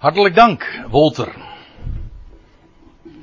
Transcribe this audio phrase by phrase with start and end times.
[0.00, 1.34] Hartelijk dank, Wolter.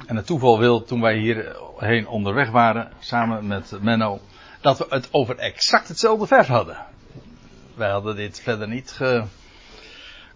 [0.05, 4.19] En het toeval wil, toen wij hierheen onderweg waren, samen met Menno,
[4.61, 6.77] dat we het over exact hetzelfde vers hadden.
[7.75, 8.99] Wij hadden dit verder niet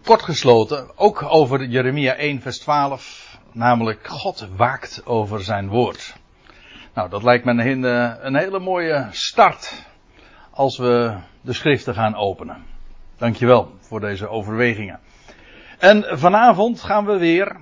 [0.04, 0.98] kort gesloten.
[0.98, 3.38] Ook over Jeremia 1, vers 12.
[3.52, 6.14] Namelijk, God waakt over zijn woord.
[6.94, 7.82] Nou, dat lijkt me een,
[8.26, 9.86] een hele mooie start
[10.50, 12.64] als we de schriften gaan openen.
[13.16, 15.00] Dankjewel voor deze overwegingen.
[15.82, 17.56] En vanavond gaan we weer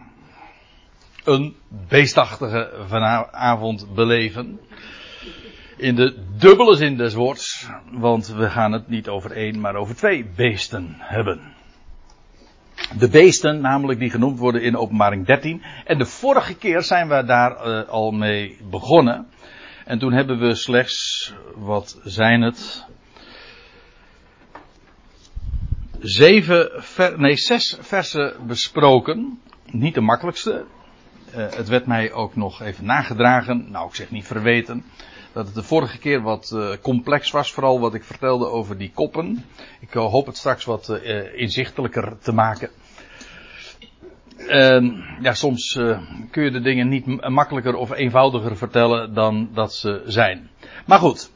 [1.25, 1.57] een
[1.89, 4.61] beestachtige vanavond beleven.
[5.77, 9.97] In de dubbele zin des woords, want we gaan het niet over één, maar over
[9.97, 11.41] twee beesten hebben.
[12.99, 15.63] De beesten, namelijk die genoemd worden in openbaring 13.
[15.85, 19.27] En de vorige keer zijn we daar uh, al mee begonnen.
[19.85, 22.87] En toen hebben we slechts, wat zijn het?
[26.01, 26.71] Zeven,
[27.17, 29.41] nee, zes versen besproken.
[29.71, 30.65] Niet de makkelijkste.
[31.37, 33.71] Uh, het werd mij ook nog even nagedragen.
[33.71, 34.85] Nou, ik zeg niet verweten.
[35.33, 37.53] Dat het de vorige keer wat uh, complex was.
[37.53, 39.45] Vooral wat ik vertelde over die koppen.
[39.81, 41.01] Ik hoop het straks wat
[41.35, 42.71] inzichtelijker te maken.
[44.39, 44.83] Uh,
[45.23, 45.73] ja, soms
[46.31, 50.51] kun je de dingen niet makkelijker of eenvoudiger vertellen dan dat ze zijn.
[50.87, 51.31] Maar goed.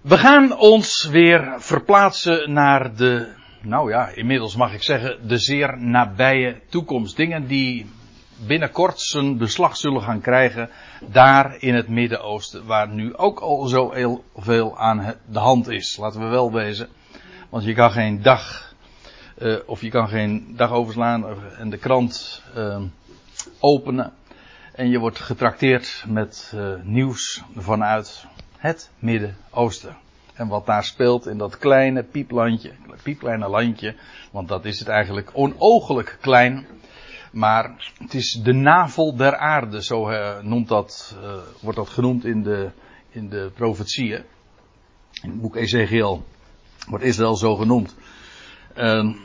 [0.00, 5.78] We gaan ons weer verplaatsen naar de, nou ja, inmiddels mag ik zeggen, de zeer
[5.78, 7.16] nabije toekomst.
[7.16, 7.86] Dingen die
[8.46, 13.92] binnenkort zijn beslag zullen gaan krijgen daar in het Midden-Oosten, waar nu ook al zo
[13.92, 15.96] heel veel aan de hand is.
[15.96, 16.88] Laten we wel wezen.
[17.48, 18.74] Want je kan geen dag,
[19.38, 21.24] uh, of je kan geen dag overslaan
[21.58, 22.82] en de krant uh,
[23.58, 24.12] openen.
[24.74, 28.26] En je wordt getrakteerd met uh, nieuws vanuit
[28.60, 29.96] het Midden-Oosten.
[30.34, 32.72] En wat daar speelt in dat kleine pieplandje,
[33.02, 33.96] piepkleine landje,
[34.30, 36.66] want dat is het eigenlijk onogelijk klein.
[37.32, 42.24] Maar het is de navel der aarde, zo uh, noemt dat, uh, wordt dat genoemd
[42.24, 42.70] in de,
[43.10, 44.24] in de profetieën.
[45.22, 46.24] In het boek Ezekiel
[46.88, 47.96] wordt Israël zo genoemd.
[48.76, 49.16] Uh,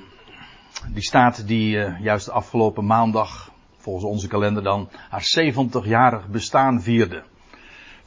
[0.94, 6.82] die staat die uh, juist de afgelopen maandag, volgens onze kalender dan, haar 70-jarig bestaan
[6.82, 7.24] vierde.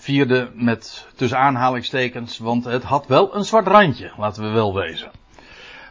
[0.00, 5.10] Vierde met tussen aanhalingstekens, want het had wel een zwart randje, laten we wel wezen.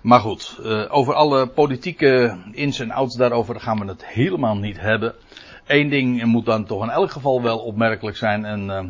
[0.01, 4.79] Maar goed, uh, over alle politieke ins en outs daarover gaan we het helemaal niet
[4.79, 5.15] hebben.
[5.65, 8.45] Eén ding moet dan toch in elk geval wel opmerkelijk zijn.
[8.45, 8.83] En uh,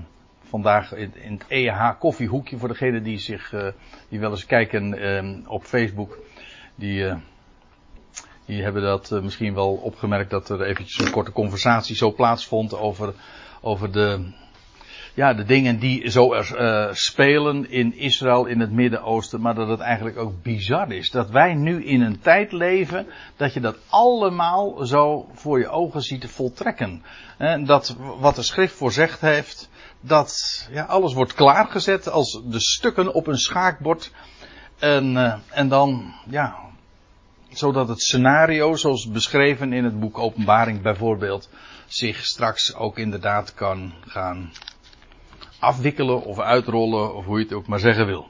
[0.50, 3.68] vandaag in, het EH koffiehoekje voor degenen die zich uh,
[4.10, 6.18] die wel eens kijken op Facebook.
[6.76, 7.14] Die,
[8.46, 13.14] die hebben dat misschien wel opgemerkt dat er eventjes een korte conversatie zo plaatsvond over,
[13.62, 14.32] over de
[15.18, 19.68] ja, de dingen die zo er uh, spelen in Israël, in het Midden-Oosten, maar dat
[19.68, 21.12] het eigenlijk ook bizar is.
[21.12, 26.02] Dat wij nu in een tijd leven dat je dat allemaal zo voor je ogen
[26.02, 27.04] ziet voltrekken.
[27.38, 29.70] En dat wat de schrift voorzegd heeft,
[30.02, 34.12] dat ja, alles wordt klaargezet als de stukken op een schaakbord.
[34.80, 36.56] En, uh, en dan, ja,
[37.50, 41.50] zodat het scenario, zoals beschreven in het boek Openbaring bijvoorbeeld,
[41.88, 44.52] zich straks ook inderdaad kan gaan
[45.60, 48.28] afwikkelen of uitrollen of hoe je het ook maar zeggen wil.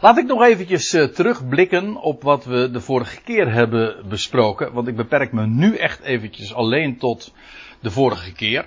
[0.00, 4.72] Laat ik nog eventjes uh, terugblikken op wat we de vorige keer hebben besproken.
[4.72, 7.34] Want ik beperk me nu echt eventjes alleen tot
[7.80, 8.64] de vorige keer.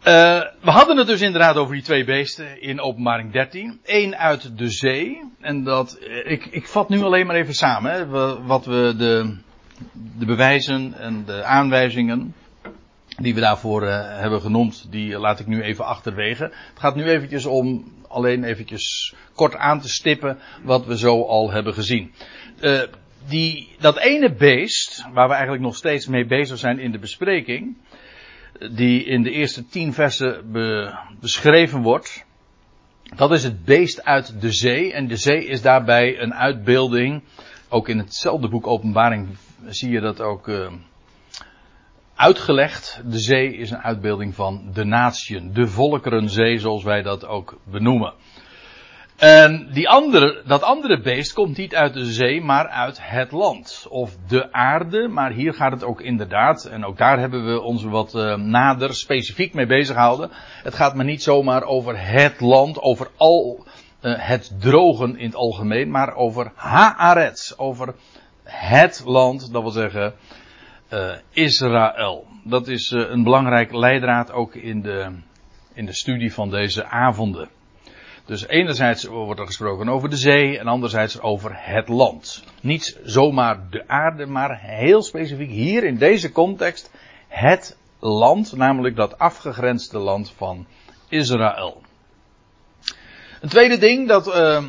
[0.00, 0.04] Uh,
[0.60, 3.80] we hadden het dus inderdaad over die twee beesten in openbaring 13.
[3.84, 5.20] Eén uit de zee.
[5.40, 7.92] En dat, uh, ik, ik vat nu alleen maar even samen.
[7.92, 8.06] Hè,
[8.46, 9.36] wat we de,
[10.18, 12.34] de bewijzen en de aanwijzingen
[13.20, 16.42] die we daarvoor uh, hebben genoemd, die laat ik nu even achterwege.
[16.44, 21.50] Het gaat nu eventjes om alleen eventjes kort aan te stippen wat we zo al
[21.50, 22.12] hebben gezien.
[22.60, 22.82] Uh,
[23.28, 27.76] die, dat ene beest, waar we eigenlijk nog steeds mee bezig zijn in de bespreking,
[28.70, 32.24] die in de eerste tien versen be, beschreven wordt,
[33.16, 34.92] dat is het beest uit de zee.
[34.92, 37.22] En de zee is daarbij een uitbeelding.
[37.68, 39.28] Ook in hetzelfde boek Openbaring
[39.66, 40.48] zie je dat ook
[42.20, 43.02] uitgelegd.
[43.04, 48.12] De zee is een uitbeelding van de natieën, de volkerenzee zoals wij dat ook benoemen.
[49.16, 53.86] En die andere, dat andere beest komt niet uit de zee, maar uit het land.
[53.88, 57.84] Of de aarde, maar hier gaat het ook inderdaad, en ook daar hebben we ons
[57.84, 60.30] wat uh, nader specifiek mee bezig gehouden.
[60.62, 63.66] Het gaat maar niet zomaar over het land, over al
[64.02, 67.94] uh, het drogen in het algemeen, maar over Haaretz, over
[68.44, 70.14] het land, dat wil zeggen
[70.92, 72.26] uh, Israël.
[72.44, 75.12] Dat is een belangrijk leidraad ook in de,
[75.74, 77.48] in de studie van deze avonden.
[78.24, 82.44] Dus enerzijds wordt er gesproken over de zee en anderzijds over het land.
[82.60, 86.90] Niet zomaar de aarde, maar heel specifiek hier in deze context
[87.28, 90.66] het land, namelijk dat afgegrensde land van
[91.08, 91.82] Israël.
[93.40, 94.64] Een tweede ding dat uh,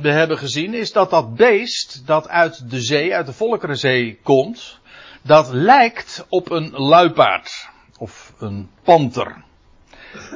[0.00, 4.79] we hebben gezien is dat dat beest dat uit de zee, uit de Volkerenzee komt,
[5.22, 7.68] dat lijkt op een luipaard
[7.98, 9.44] of een panter.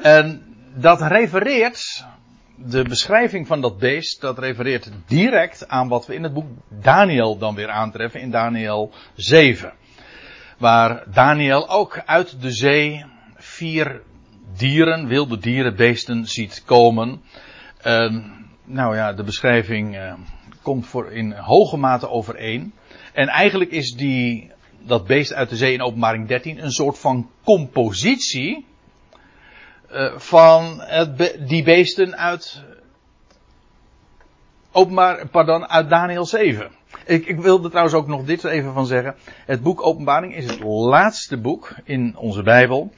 [0.03, 0.43] En
[0.75, 2.05] dat refereert,
[2.57, 7.39] de beschrijving van dat beest, dat refereert direct aan wat we in het boek Daniel
[7.39, 9.73] dan weer aantreffen in Daniel 7.
[10.59, 13.05] Waar Daniel ook uit de zee
[13.37, 14.03] vier
[14.57, 17.23] dieren, wilde dieren, beesten ziet komen.
[17.81, 18.33] En,
[18.65, 20.15] nou ja, de beschrijving uh,
[20.63, 22.73] komt voor in hoge mate overeen.
[23.13, 24.53] En eigenlijk is die,
[24.87, 28.67] dat beest uit de zee in openbaring 13 een soort van compositie
[29.93, 32.63] uh, van het die beesten uit
[34.73, 36.71] openbaar, pardon, uit Daniel 7.
[37.07, 39.15] Ik, ik wilde trouwens ook nog dit even van zeggen.
[39.47, 42.93] Het boek Openbaring is het laatste boek in onze Bijbel.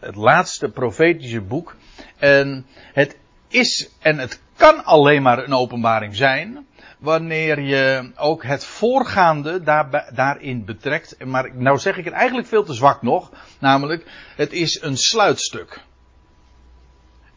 [0.00, 1.76] Het laatste profetische boek.
[2.16, 6.66] En het is en het kan alleen maar een openbaring zijn.
[7.02, 11.24] Wanneer je ook het voorgaande daar, daarin betrekt.
[11.24, 13.30] Maar nou zeg ik het eigenlijk veel te zwak nog.
[13.58, 15.80] Namelijk, het is een sluitstuk.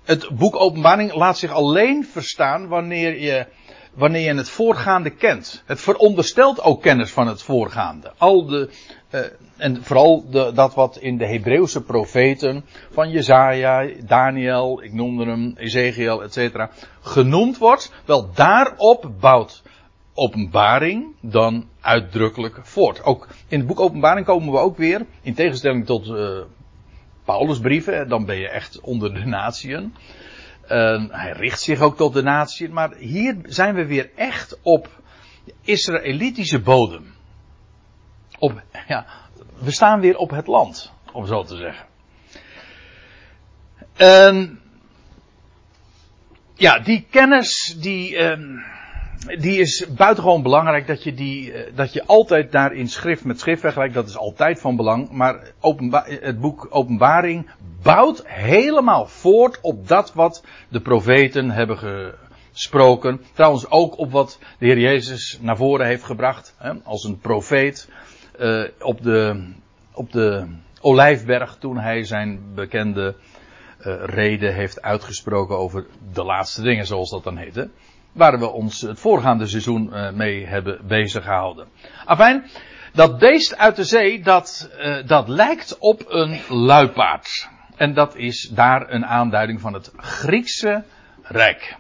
[0.04, 3.48] Het boek Openbaring laat zich alleen verstaan wanneer je
[3.96, 5.64] wanneer je het voorgaande kent.
[5.66, 8.12] Het veronderstelt ook kennis van het voorgaande.
[8.18, 8.70] Al de,
[9.12, 9.22] uh,
[9.58, 15.54] en vooral de, dat wat in de Hebreeuwse profeten van Jezaja, Daniel, ik noemde hem,
[15.58, 16.68] Ezekiel, etc.
[17.02, 17.92] genoemd wordt.
[18.06, 19.64] Wel daarop bouwt
[20.14, 23.04] openbaring dan uitdrukkelijk voort.
[23.04, 26.40] Ook in het boek openbaring komen we ook weer, in tegenstelling tot uh,
[27.26, 29.94] Paulus brieven, dan ben je echt onder de natieën.
[30.72, 32.70] Uh, hij richt zich ook tot de natie.
[32.70, 34.90] Maar hier zijn we weer echt op
[35.62, 37.14] Israëlitische bodem.
[38.40, 39.06] Op, ja,
[39.58, 41.86] we staan weer op het land, om zo te zeggen.
[43.96, 44.60] En
[46.54, 48.64] ja, die kennis, die, uh,
[49.26, 53.62] die is buitengewoon belangrijk dat je die, uh, dat je altijd daarin schrift met schrift
[53.62, 53.94] vergelijkt.
[53.94, 55.12] Dat is altijd van belang.
[55.12, 55.52] Maar
[56.04, 57.50] het boek Openbaring
[57.82, 61.78] bouwt helemaal voort op dat wat de profeten hebben
[62.52, 63.22] gesproken.
[63.34, 66.56] Trouwens ook op wat de Heer Jezus naar voren heeft gebracht.
[66.58, 67.90] Hè, als een profeet
[68.40, 69.48] uh, op, de,
[69.94, 70.48] op de
[70.82, 73.16] Olijfberg toen hij zijn bekende
[73.80, 77.70] uh, reden heeft uitgesproken over de laatste dingen zoals dat dan heette.
[78.16, 81.68] Waar we ons het voorgaande seizoen uh, mee hebben bezig gehouden.
[82.06, 82.50] Afijn,
[82.94, 84.70] dat beest uit de zee, dat,
[85.06, 87.50] dat lijkt op een luipaard.
[87.76, 90.84] En dat is daar een aanduiding van het Griekse
[91.24, 91.78] Rijk.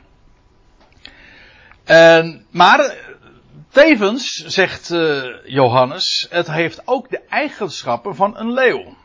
[1.84, 2.96] En, maar
[3.70, 8.96] tevens, zegt uh, Johannes, het heeft ook de eigenschappen van een leeuw.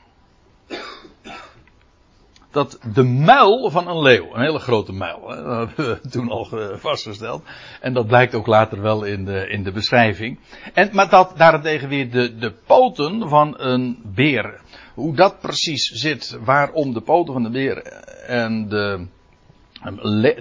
[2.50, 6.30] Dat de muil van een leeuw, een hele grote muil, hè, dat hebben we toen
[6.30, 7.42] al vastgesteld.
[7.80, 10.38] En dat blijkt ook later wel in de, in de beschrijving.
[10.74, 14.60] En, maar dat daarentegen weer de, de poten van een beer.
[14.94, 17.82] Hoe dat precies zit, waarom de poten van de beer
[18.26, 19.06] en de,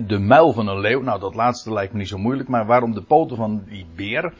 [0.07, 2.93] de muil van een leeuw, nou dat laatste lijkt me niet zo moeilijk, maar waarom
[2.93, 4.33] de poten van die beer,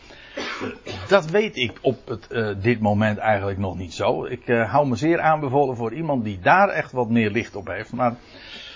[1.08, 4.26] dat weet ik op het, uh, dit moment eigenlijk nog niet zo.
[4.26, 7.68] Ik uh, hou me zeer aanbevolen voor iemand die daar echt wat meer licht op
[7.68, 8.16] heeft, maar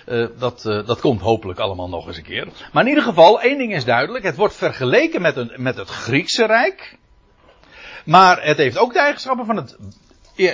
[0.07, 2.47] uh, dat, dat komt hopelijk allemaal nog eens een keer.
[2.73, 5.89] Maar in ieder geval, één ding is duidelijk, het wordt vergeleken met, een, met het
[5.89, 6.97] Griekse Rijk,
[8.05, 9.77] maar het heeft ook de eigenschappen van het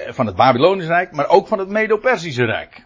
[0.07, 2.85] van het Babylonische Rijk, maar ook van het Medo-Persische Rijk.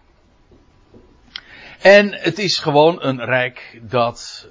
[1.80, 4.48] En het is gewoon een rijk dat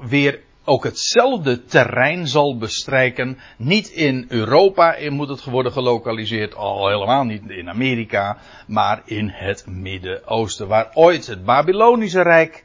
[0.00, 3.38] weer ook hetzelfde terrein zal bestrijken.
[3.56, 9.66] Niet in Europa moet het worden gelokaliseerd, al helemaal niet in Amerika, maar in het
[9.66, 12.64] Midden-Oosten, waar ooit het Babylonische Rijk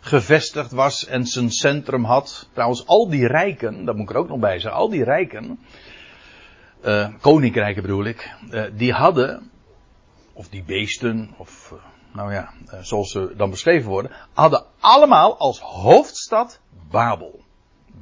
[0.00, 2.48] gevestigd was en zijn centrum had.
[2.52, 5.58] Trouwens, al die rijken, dat moet ik er ook nog bij zeggen, al die rijken,
[6.84, 9.50] uh, koninkrijken bedoel ik, uh, die hadden,
[10.32, 11.78] of die beesten, of uh,
[12.14, 17.41] nou ja, zoals ze dan beschreven worden, hadden allemaal als hoofdstad Babel.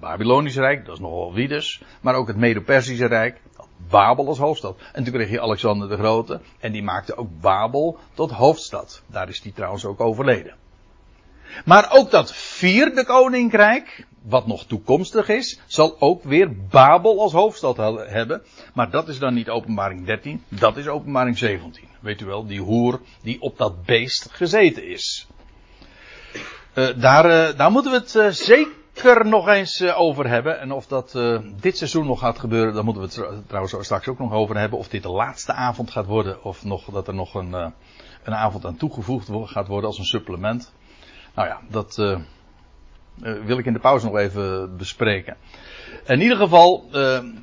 [0.01, 3.41] Babylonisch Rijk, dat is nogal wie dus, maar ook het Medo-Persische Rijk,
[3.89, 4.79] Babel als hoofdstad.
[4.93, 9.03] En toen kreeg je Alexander de Grote, en die maakte ook Babel tot hoofdstad.
[9.07, 10.55] Daar is die trouwens ook overleden.
[11.65, 17.77] Maar ook dat vierde koninkrijk, wat nog toekomstig is, zal ook weer Babel als hoofdstad
[18.09, 18.43] hebben.
[18.75, 21.89] Maar dat is dan niet openbaring 13, dat is openbaring 17.
[22.01, 25.27] Weet u wel, die hoer die op dat beest gezeten is.
[26.97, 28.79] daar, daar moeten we het zeker
[29.25, 30.61] nog eens over hebben.
[30.61, 31.19] En of dat
[31.61, 34.79] dit seizoen nog gaat gebeuren, daar moeten we het trouwens straks ook nog over hebben.
[34.79, 37.53] Of dit de laatste avond gaat worden, of nog, dat er nog een,
[38.23, 40.73] een avond aan toegevoegd gaat worden als een supplement.
[41.35, 41.97] Nou ja, dat
[43.45, 45.37] wil ik in de pauze nog even bespreken.
[46.07, 47.43] In ieder geval, de,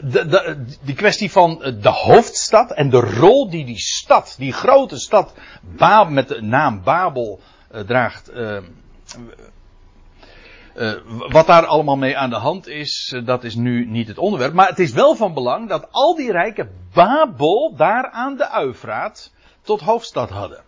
[0.00, 5.34] de, die kwestie van de hoofdstad en de rol die die stad, die grote stad
[6.08, 7.40] met de naam Babel
[7.86, 8.30] draagt.
[10.76, 14.52] Uh, wat daar allemaal mee aan de hand is, dat is nu niet het onderwerp.
[14.52, 19.32] Maar het is wel van belang dat al die rijken Babel daar aan de Uifraat
[19.62, 20.62] tot hoofdstad hadden.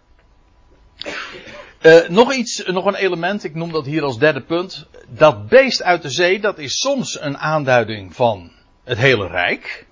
[2.09, 4.87] nog iets, nog een element, ik noem dat hier als derde punt.
[5.09, 8.53] Dat beest uit de zee, dat is soms een aanduiding van
[8.85, 9.87] het hele rijk.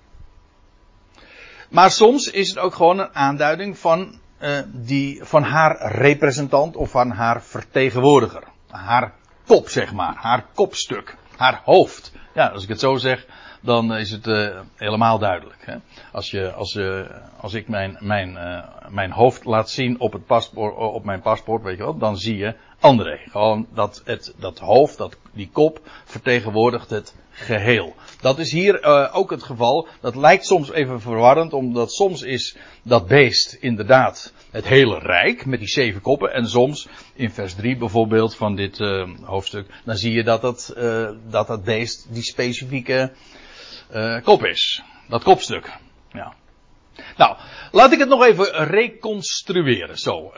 [1.69, 4.19] Maar soms is het ook gewoon een aanduiding van,
[4.67, 8.43] die, van haar representant of van haar vertegenwoordiger.
[8.69, 9.13] Haar
[9.47, 10.15] kop, zeg maar.
[10.15, 11.15] Haar kopstuk.
[11.37, 12.11] Haar hoofd.
[12.33, 13.25] Ja, als ik het zo zeg,
[13.61, 15.65] dan is het uh, helemaal duidelijk.
[15.65, 15.75] Hè?
[16.11, 17.01] Als, je, als, uh,
[17.39, 21.63] als ik mijn, mijn, uh, mijn hoofd laat zien op, het paspoort, op mijn paspoort,
[21.63, 23.17] weet je wel, dan zie je André.
[23.29, 27.95] Gewoon dat, het, dat hoofd, dat, die kop, vertegenwoordigt het geheel.
[28.21, 28.83] Dat is hier
[29.13, 29.87] ook het geval.
[30.01, 35.59] Dat lijkt soms even verwarrend, omdat soms is dat beest inderdaad het hele rijk met
[35.59, 36.33] die zeven koppen.
[36.33, 40.73] En soms, in vers 3 bijvoorbeeld van dit uh, hoofdstuk, dan zie je dat het,
[40.77, 43.11] uh, dat, dat beest die specifieke
[44.23, 44.81] kop is.
[45.07, 45.71] Dat kopstuk.
[46.11, 46.33] Ja.
[47.17, 47.37] Nou,
[47.71, 49.97] laat ik het nog even reconstrueren.
[49.97, 50.31] Zo,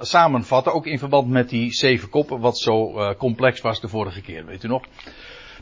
[0.00, 4.46] samenvatten, ook in verband met die zeven koppen, wat zo complex was de vorige keer,
[4.46, 4.82] weet u nog.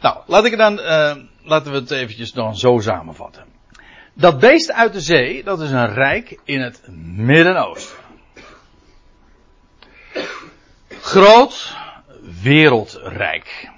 [0.01, 3.58] Nou, laat ik uh, laten we het eventjes dan zo samenvatten.
[4.19, 6.81] Dat beest uit de zee, dat is een rijk in het
[7.17, 7.97] Midden-Oosten.
[10.89, 11.77] Groot
[12.43, 13.71] wereldrijk.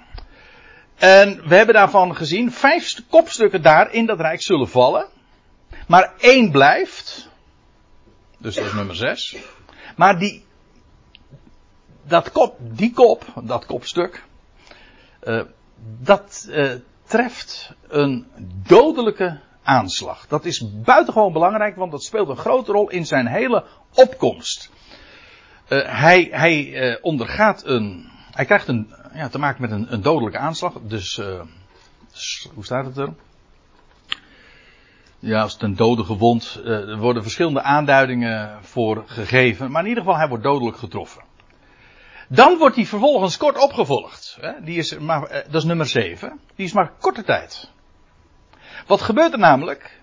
[0.95, 5.07] En we hebben daarvan gezien, vijf kopstukken daar in dat rijk zullen vallen.
[5.87, 7.29] Maar één blijft.
[8.37, 9.37] Dus dat is nummer zes.
[9.95, 10.45] Maar die,
[12.03, 14.23] dat kop, die kop, dat kopstuk,
[15.23, 15.43] uh,
[15.99, 16.73] dat uh,
[17.05, 18.27] treft een
[18.67, 20.27] dodelijke aanslag.
[20.27, 24.69] Dat is buitengewoon belangrijk, want dat speelt een grote rol in zijn hele opkomst.
[25.69, 28.09] Uh, hij hij uh, ondergaat een.
[28.31, 30.73] Hij krijgt een, ja, te maken met een, een dodelijke aanslag.
[30.81, 31.21] Dus,
[32.11, 33.13] dus, hoe staat het er?
[35.19, 36.61] Ja, als een dode gewond.
[36.65, 39.71] er worden verschillende aanduidingen voor gegeven.
[39.71, 41.21] Maar in ieder geval, hij wordt dodelijk getroffen.
[42.33, 44.39] Dan wordt hij vervolgens kort opgevolgd.
[44.63, 46.39] Die is maar, eh, dat is nummer 7.
[46.55, 47.71] Die is maar korte tijd.
[48.87, 49.99] Wat gebeurt er namelijk?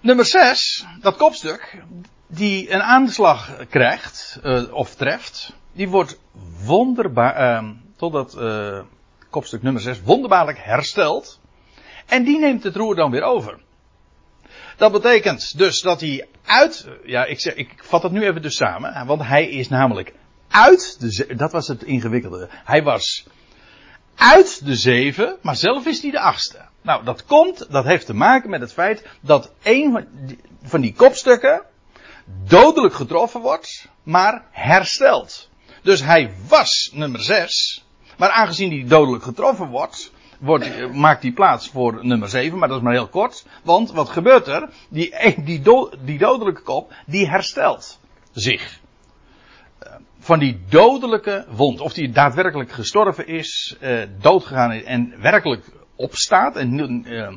[0.00, 1.82] Nummer 6, dat kopstuk,
[2.26, 6.20] die een aanslag krijgt, uh, of treft, die wordt
[6.64, 8.80] wonderbaar, uh, totdat uh,
[9.30, 11.40] kopstuk nummer 6 wonderbaarlijk hersteld.
[12.06, 13.60] En die neemt het roer dan weer over.
[14.76, 18.56] Dat betekent dus dat hij uit, ja, ik, zeg, ik vat het nu even dus
[18.56, 20.12] samen, want hij is namelijk
[20.48, 21.36] uit de zeven.
[21.36, 22.48] Dat was het ingewikkelde.
[22.64, 23.26] Hij was
[24.14, 26.58] uit de zeven, maar zelf is hij de achtste.
[26.82, 30.06] Nou, dat komt, dat heeft te maken met het feit dat een
[30.62, 31.62] van die kopstukken
[32.44, 35.48] dodelijk getroffen wordt, maar hersteld.
[35.82, 37.84] Dus hij was nummer zes,
[38.16, 42.76] maar aangezien hij dodelijk getroffen wordt, wordt, maakt hij plaats voor nummer 7, maar dat
[42.76, 43.46] is maar heel kort.
[43.62, 44.68] Want wat gebeurt er?
[44.88, 45.14] Die,
[45.44, 45.62] die,
[46.04, 47.98] die dodelijke kop, die herstelt
[48.32, 48.80] zich
[50.22, 51.80] van die dodelijke wond.
[51.80, 55.64] Of die daadwerkelijk gestorven is, uh, doodgegaan is en werkelijk
[55.96, 57.28] opstaat en uh,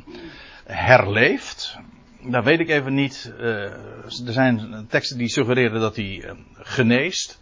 [0.65, 1.77] herleeft.
[2.21, 3.33] Dat weet ik even niet.
[3.39, 3.63] Uh,
[4.03, 7.39] er zijn teksten die suggereren dat hij geneest.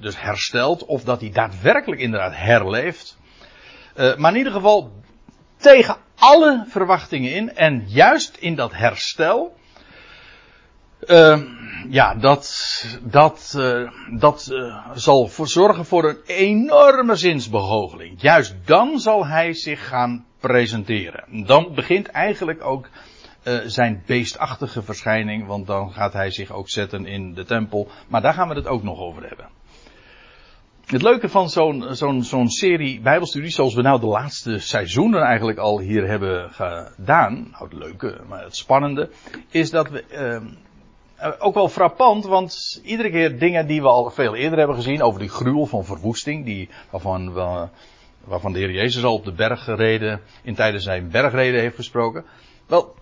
[0.00, 0.84] dus herstelt.
[0.84, 3.18] Of dat hij daadwerkelijk inderdaad herleeft.
[4.16, 4.92] maar in ieder geval
[5.56, 7.54] tegen alle verwachtingen in.
[7.54, 9.57] En juist in dat herstel
[11.06, 11.42] uh,
[11.88, 18.20] ja, dat, dat, uh, dat uh, zal voor zorgen voor een enorme zinsbegoocheling.
[18.20, 21.46] Juist dan zal hij zich gaan presenteren.
[21.46, 22.88] Dan begint eigenlijk ook
[23.66, 27.88] zijn beestachtige verschijning, want dan gaat hij zich ook zetten in de tempel.
[28.08, 29.48] Maar daar gaan we het ook nog over hebben.
[30.86, 35.58] Het leuke van zo'n zo'n zo'n serie Bijbelstudies, zoals we nou de laatste seizoenen eigenlijk
[35.58, 39.10] al hier hebben gedaan, nou het leuke, maar het spannende,
[39.50, 40.50] is dat we uh,
[41.38, 45.20] ook wel frappant, want iedere keer dingen die we al veel eerder hebben gezien over
[45.20, 47.32] die gruwel van verwoesting, die, waarvan,
[48.24, 52.24] waarvan de Heer Jezus al op de bergreden, in tijdens zijn bergreden heeft gesproken.
[52.66, 52.94] Wel,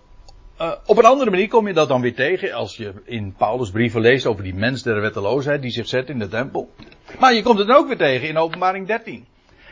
[0.61, 3.71] uh, op een andere manier kom je dat dan weer tegen als je in Paulus
[3.71, 6.69] brieven leest over die mens der wetteloosheid die zich zet in de tempel.
[7.19, 9.25] Maar je komt het ook weer tegen in openbaring 13.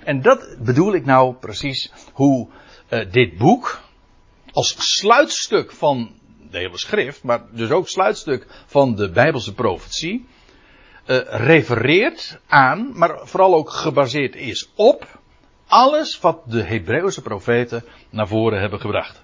[0.03, 2.47] En dat bedoel ik nou precies hoe
[2.89, 3.81] uh, dit boek
[4.51, 6.11] als sluitstuk van
[6.55, 10.27] de hele schrift, maar dus ook sluitstuk van de Bijbelse profetie,
[11.05, 15.19] uh, refereert aan, maar vooral ook gebaseerd is op
[15.67, 19.23] alles wat de Hebreeuwse profeten naar voren hebben gebracht.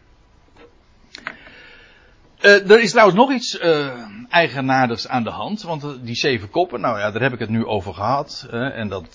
[2.42, 6.82] Uh, er is trouwens nog iets uh, eigenaardigs aan de hand, want die zeven koppen,
[6.82, 8.48] nou ja, daar heb ik het nu over gehad.
[8.50, 9.08] en dat,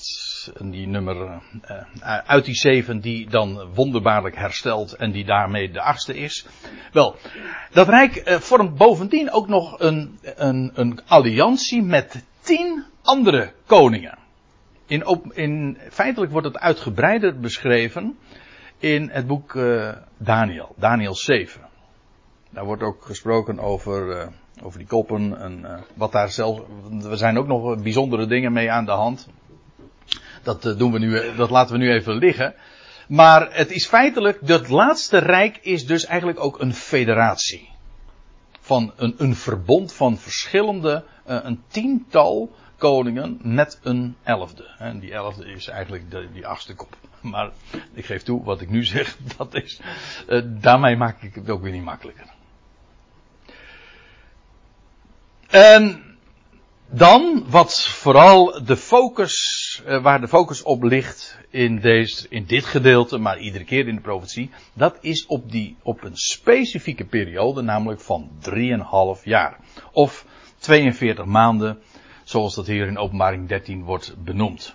[0.61, 1.43] die nummer
[2.27, 6.47] uit die zeven die dan wonderbaarlijk herstelt en die daarmee de achtste is.
[6.93, 7.17] Wel,
[7.73, 14.19] dat Rijk vormt bovendien ook nog een, een, een alliantie met tien andere koningen.
[14.87, 18.19] In, in, feitelijk wordt het uitgebreider beschreven
[18.79, 19.59] in het boek
[20.17, 21.61] Daniel, Daniel 7.
[22.51, 24.29] Daar wordt ook gesproken over,
[24.63, 26.61] over die koppen en wat daar zelf.
[27.11, 29.29] Er zijn ook nog bijzondere dingen mee aan de hand.
[30.47, 32.55] Dat, doen we nu, dat laten we nu even liggen.
[33.09, 37.69] Maar het is feitelijk, dat laatste rijk is dus eigenlijk ook een federatie.
[38.61, 44.75] Van een, een verbond van verschillende, een tiental koningen met een elfde.
[44.79, 46.97] En die elfde is eigenlijk de, die achtste kop.
[47.21, 47.51] Maar
[47.93, 49.81] ik geef toe, wat ik nu zeg, dat is,
[50.45, 52.27] daarmee maak ik het ook weer niet makkelijker.
[55.47, 56.06] En
[56.91, 62.65] dan wat vooral de focus, uh, waar de focus op ligt in, deze, in dit
[62.65, 67.63] gedeelte, maar iedere keer in de profetie, dat is op, die, op een specifieke periode,
[67.63, 68.31] namelijk van
[69.19, 69.59] 3,5 jaar.
[69.93, 70.25] Of
[70.59, 71.79] 42 maanden
[72.27, 74.75] Zoals dat hier in openbaring 13 wordt benoemd.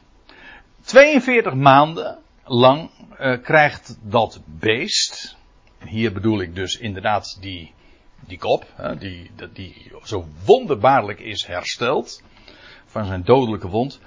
[0.82, 2.90] 42 maanden lang
[3.20, 5.38] uh, krijgt dat beest.
[5.86, 7.74] Hier bedoel ik dus inderdaad die,
[8.28, 8.66] die kop.
[8.76, 12.22] Hè, die, die zo wonderbaarlijk is hersteld.
[12.86, 14.00] Van zijn dodelijke wond.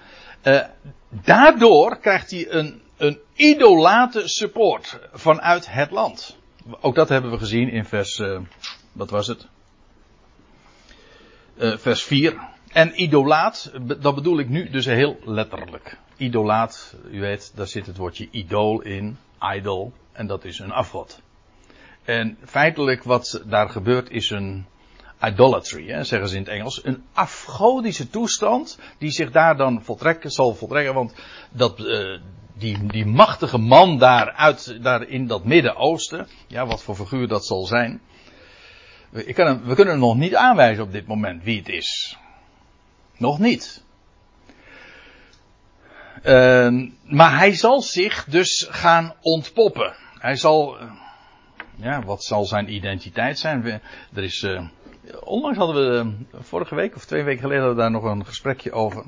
[0.43, 0.61] Uh,
[1.09, 6.37] daardoor krijgt hij een, een idolate support vanuit het land.
[6.81, 8.19] Ook dat hebben we gezien in vers.
[8.19, 8.41] Uh,
[8.93, 9.47] wat was het?
[11.57, 12.53] vers 4.
[12.73, 15.99] En idolaat, dat bedoel ik nu dus heel letterlijk.
[16.17, 19.19] Idolaat, u weet, daar zit het woordje idool in,
[19.57, 21.21] idol, en dat is een afgod.
[22.05, 24.67] En feitelijk wat daar gebeurt is een
[25.21, 26.85] idolatry, hè, zeggen ze in het Engels.
[26.85, 30.95] Een afgodische toestand die zich daar dan voltrekken, zal voltrekken.
[30.95, 31.15] Want
[31.51, 32.21] dat, uh,
[32.55, 37.47] die, die machtige man daar, uit, daar in dat Midden-Oosten, ja, wat voor figuur dat
[37.47, 38.01] zal zijn.
[39.11, 42.19] Ik kan we kunnen hem nog niet aanwijzen op dit moment wie het is.
[43.17, 43.83] Nog niet.
[46.25, 49.95] Uh, maar hij zal zich dus gaan ontpoppen.
[50.19, 50.79] Hij zal.
[51.77, 53.63] Ja, wat zal zijn identiteit zijn?
[53.63, 53.81] We,
[54.15, 54.43] er is.
[54.43, 54.67] Uh,
[55.21, 56.43] onlangs hadden we.
[56.43, 59.05] vorige week of twee weken geleden daar nog een gesprekje over.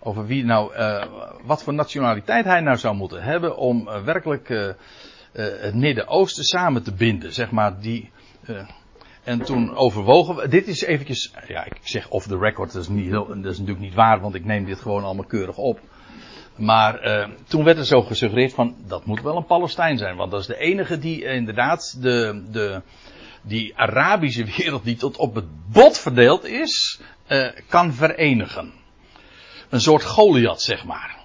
[0.00, 0.74] Over wie nou.
[0.74, 1.06] Eh,
[1.44, 3.56] wat voor nationaliteit hij nou zou moeten hebben.
[3.56, 4.48] om werkelijk.
[5.32, 7.32] het Midden-Oosten samen te binden.
[7.32, 8.10] Zeg maar die.
[9.24, 12.88] En toen overwogen we, dit is eventjes, ja ik zeg off the record, dat is,
[12.88, 15.80] niet dat is natuurlijk niet waar, want ik neem dit gewoon allemaal keurig op.
[16.56, 20.30] Maar uh, toen werd er zo gesuggereerd van, dat moet wel een Palestijn zijn, want
[20.30, 22.82] dat is de enige die inderdaad de, de,
[23.42, 28.72] die Arabische wereld die tot op het bot verdeeld is, uh, kan verenigen.
[29.68, 31.16] Een soort Goliath, zeg maar.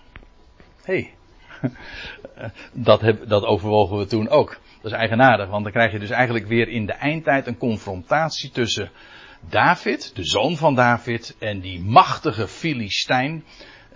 [0.83, 1.13] Hey.
[2.71, 4.59] dat, dat overwogen we toen ook.
[4.81, 8.51] Dat is eigenaardig, want dan krijg je dus eigenlijk weer in de eindtijd een confrontatie
[8.51, 8.91] tussen
[9.49, 13.43] David, de zoon van David, en die machtige Filistijn,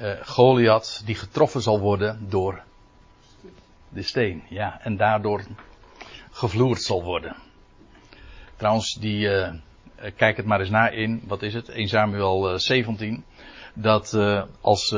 [0.02, 2.62] uh, Goliath, die getroffen zal worden door
[3.90, 4.44] de steen.
[4.50, 5.44] Ja, en daardoor
[6.32, 7.36] gevloerd zal worden.
[8.56, 9.54] Trouwens, die, uh,
[10.16, 13.24] kijk het maar eens na in, wat is het, 1 Samuel 17.
[13.74, 14.18] Dat
[14.62, 14.96] als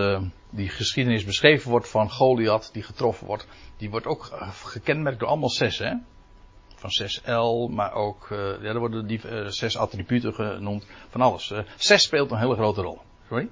[0.49, 5.27] die geschiedenis beschreven wordt van Goliath, die getroffen wordt, die wordt ook eh, gekenmerkt door
[5.27, 5.93] allemaal zes, hè?
[6.75, 11.53] Van 6L, maar ook, ja, er worden die zes attributen genoemd, van alles.
[11.75, 13.01] Zes speelt een hele grote rol.
[13.27, 13.49] Sorry?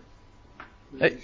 [0.98, 1.20] Hey.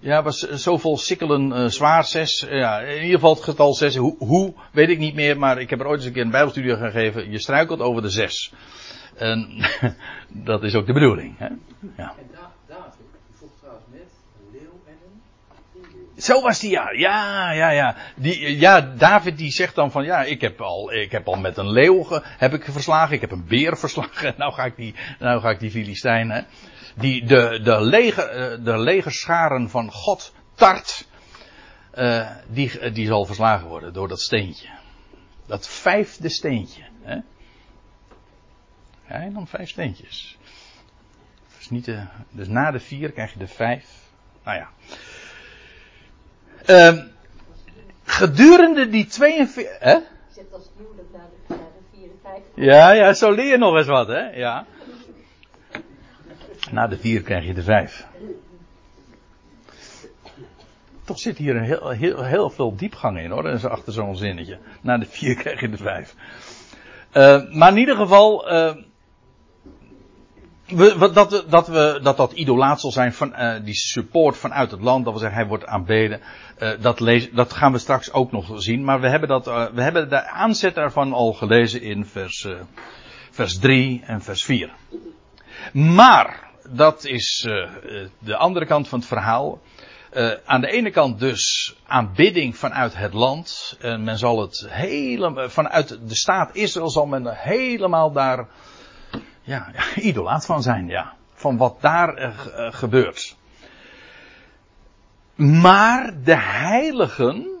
[0.00, 2.46] Ja, was zoveel sikkelen zwaar, zes.
[2.50, 3.96] ja, in ieder geval het getal zes.
[3.96, 6.30] Hoe, hoe, weet ik niet meer, maar ik heb er ooit eens een keer een
[6.30, 7.30] bijbelstudie gegeven.
[7.30, 8.52] Je struikelt over de zes.
[9.16, 9.64] En
[10.50, 11.38] dat is ook de bedoeling.
[11.38, 11.48] Hè?
[11.96, 12.14] Ja.
[16.20, 16.90] Zo was die ja.
[16.90, 17.96] Ja, ja, ja.
[18.16, 21.56] Die, ja, David die zegt dan van ja, ik heb al, ik heb al met
[21.56, 24.34] een leeuw ge, heb ik verslagen, ik heb een beer verslagen.
[24.40, 26.46] Nou ga ik die, nou ga ik die Filistijnen.
[26.96, 31.08] Die de, de, leger, eh, de legerscharen van God tart.
[31.94, 34.68] Uh, die, die zal verslagen worden door dat steentje.
[35.46, 36.82] Dat vijfde steentje.
[37.02, 37.18] Hè?
[39.02, 40.38] Hij nam vijf steentjes.
[41.56, 43.84] Dus, niet de, dus na de vier krijg je de vijf.
[44.44, 44.68] Nou ja.
[46.66, 47.04] Uh,
[48.04, 49.78] gedurende die 42.
[49.78, 49.98] Hè?
[50.30, 52.42] Zit als huwelijk de, na de vier, vijf.
[52.54, 54.30] Ja, ja, zo leer je nog eens wat, hè?
[54.30, 54.66] Ja.
[56.72, 58.06] Na de vier krijg je de vijf.
[61.04, 64.58] Toch zit hier heel, heel, heel veel diepgang in hoor, dus achter zo'n zinnetje.
[64.80, 66.14] Na de vier krijg je de vijf.
[67.12, 68.74] Uh, maar in ieder geval, uh,
[70.66, 74.80] we, dat, dat, we, dat dat idolaat zal zijn van uh, die support vanuit het
[74.80, 76.20] land, dat we zeggen hij wordt aanbeden,
[76.80, 78.84] dat, lees, dat gaan we straks ook nog zien.
[78.84, 82.46] Maar we hebben, dat, we hebben de aanzet daarvan al gelezen in vers,
[83.30, 84.70] vers 3 en vers 4.
[85.72, 87.40] Maar, dat is
[88.18, 89.60] de andere kant van het verhaal.
[90.44, 93.76] aan de ene kant dus aanbidding vanuit het land.
[93.80, 98.48] En men zal het helemaal, vanuit de staat Israël zal men helemaal daar
[99.42, 99.72] ja,
[100.10, 101.14] idolaat van zijn, ja.
[101.34, 102.36] Van wat daar uh,
[102.72, 103.36] gebeurt.
[105.34, 107.60] Maar de heiligen,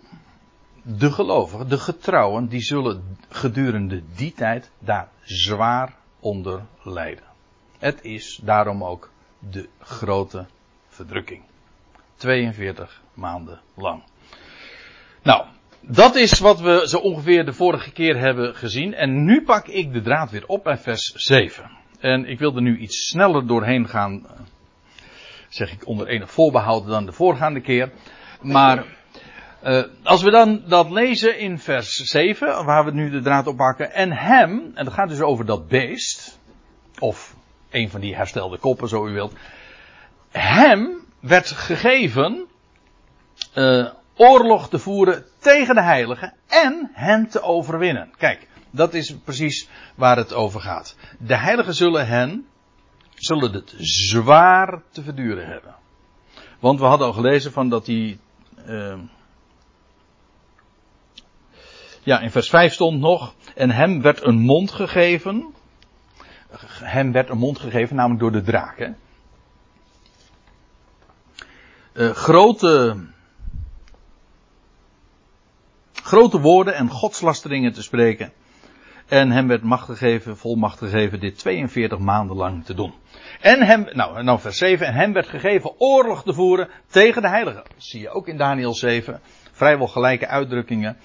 [0.82, 7.29] de gelovigen, de getrouwen, die zullen gedurende die tijd daar zwaar onder lijden.
[7.80, 10.46] Het is daarom ook de grote
[10.88, 11.42] verdrukking.
[12.16, 14.02] 42 maanden lang.
[15.22, 15.46] Nou,
[15.80, 18.94] dat is wat we zo ongeveer de vorige keer hebben gezien.
[18.94, 21.70] En nu pak ik de draad weer op bij vers 7.
[21.98, 24.26] En ik wil er nu iets sneller doorheen gaan.
[24.26, 24.32] Eh,
[25.48, 27.92] zeg ik onder enig voorbehoud dan de voorgaande keer.
[28.40, 28.84] Maar
[29.64, 33.56] uh, als we dan dat lezen in vers 7, waar we nu de draad op
[33.56, 33.92] pakken.
[33.92, 36.38] En hem, en dat gaat dus over dat beest.
[36.98, 37.38] Of
[37.70, 39.32] een van die herstelde koppen, zo u wilt.
[40.30, 42.46] Hem werd gegeven.
[43.54, 48.10] Uh, oorlog te voeren tegen de heiligen en hen te overwinnen.
[48.16, 50.96] Kijk, dat is precies waar het over gaat.
[51.18, 52.46] De heiligen zullen hen,
[53.14, 55.74] zullen het zwaar te verduren hebben.
[56.58, 58.20] Want we hadden al gelezen van dat die,
[58.66, 58.98] uh,
[62.02, 65.54] ja, in vers 5 stond nog, en hem werd een mond gegeven.
[66.82, 68.90] Hem werd een mond gegeven, namelijk door de draak.
[71.92, 72.96] Uh, grote
[75.92, 78.32] grote woorden en godslasteringen te spreken.
[79.06, 82.94] En hem werd macht gegeven, volmacht gegeven, dit 42 maanden lang te doen.
[83.40, 87.28] En hem, nou, nou vers 7, en hem werd gegeven oorlog te voeren tegen de
[87.28, 87.62] heiligen.
[87.62, 89.20] Dat zie je ook in Daniel 7.
[89.52, 90.96] Vrijwel gelijke uitdrukkingen.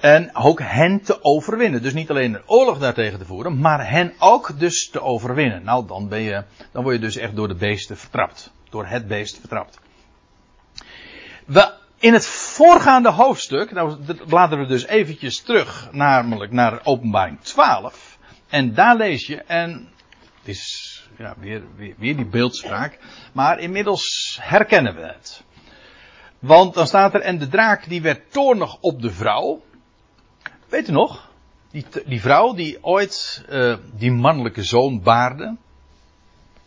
[0.00, 1.82] En ook hen te overwinnen.
[1.82, 5.62] Dus niet alleen een oorlog daartegen te voeren, maar hen ook dus te overwinnen.
[5.62, 8.52] Nou, dan ben je, dan word je dus echt door de beesten vertrapt.
[8.70, 9.78] Door het beest vertrapt.
[11.46, 18.18] We in het voorgaande hoofdstuk, nou bladeren we dus eventjes terug, namelijk naar openbaring 12.
[18.48, 19.88] En daar lees je, en
[20.38, 22.98] het is ja, weer, weer, weer die beeldspraak,
[23.32, 25.42] maar inmiddels herkennen we het.
[26.38, 29.62] Want dan staat er, en de draak die werd toornig op de vrouw.
[30.70, 31.28] Weet u nog?
[31.70, 35.56] Die, die vrouw die ooit uh, die mannelijke zoon baarde.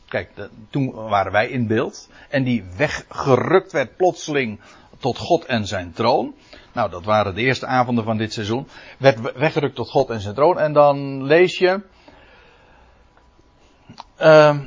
[0.07, 0.29] Kijk,
[0.69, 2.09] toen waren wij in beeld.
[2.29, 4.59] En die weggerukt werd plotseling
[4.99, 6.35] tot God en zijn troon.
[6.73, 8.67] Nou, dat waren de eerste avonden van dit seizoen.
[8.97, 10.59] Werd weggerukt tot God en zijn troon.
[10.59, 11.81] En dan lees je.
[14.19, 14.59] Uh,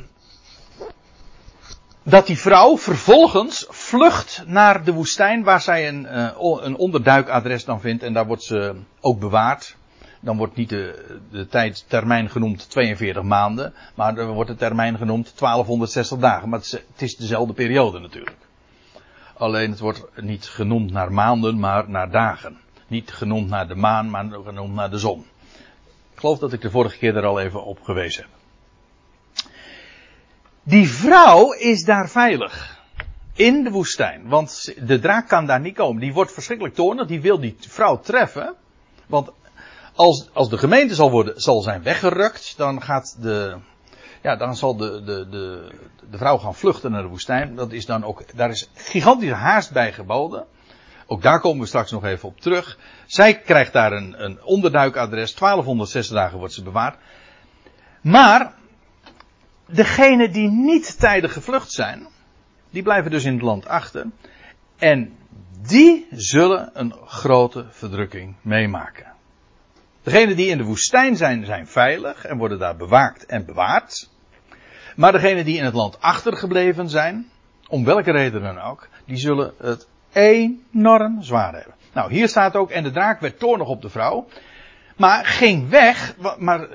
[2.09, 7.81] dat die vrouw vervolgens vlucht naar de woestijn waar zij een, uh, een onderduikadres dan
[7.81, 8.03] vindt.
[8.03, 9.77] En daar wordt ze ook bewaard.
[10.21, 13.75] Dan wordt niet de, de tijdstermijn genoemd 42 maanden.
[13.95, 16.49] Maar er wordt de termijn genoemd 1260 dagen.
[16.49, 18.37] Maar het is, het is dezelfde periode natuurlijk.
[19.37, 22.59] Alleen het wordt niet genoemd naar maanden, maar naar dagen.
[22.87, 25.27] Niet genoemd naar de maan, maar genoemd naar de zon.
[26.13, 28.36] Ik geloof dat ik de vorige keer er al even op gewezen heb.
[30.69, 32.79] Die vrouw is daar veilig.
[33.35, 34.29] In de woestijn.
[34.29, 36.01] Want de draak kan daar niet komen.
[36.01, 37.07] Die wordt verschrikkelijk toornig.
[37.07, 38.55] Die wil die vrouw treffen.
[39.07, 39.31] Want
[39.95, 43.57] als, als de gemeente zal, worden, zal zijn weggerukt, dan gaat de,
[44.23, 45.73] ja, dan zal de, de, de,
[46.11, 47.55] de vrouw gaan vluchten naar de woestijn.
[47.55, 50.47] Dat is dan ook, daar is gigantische haast bij geboden.
[51.07, 52.79] Ook daar komen we straks nog even op terug.
[53.07, 55.35] Zij krijgt daar een, een onderduikadres.
[55.35, 56.99] 1206 dagen wordt ze bewaard.
[58.01, 58.53] Maar,
[59.67, 62.07] degenen die niet tijdig gevlucht zijn,
[62.71, 64.07] die blijven dus in het land achter.
[64.79, 65.17] En
[65.67, 69.07] die zullen een grote verdrukking meemaken.
[70.03, 74.11] Degenen die in de woestijn zijn, zijn veilig en worden daar bewaakt en bewaard.
[74.97, 77.31] Maar degenen die in het land achtergebleven zijn,
[77.69, 81.75] om welke reden dan ook, die zullen het enorm zwaar hebben.
[81.93, 84.27] Nou, hier staat ook, en de draak werd toornig op de vrouw,
[84.97, 86.69] maar ging weg, maar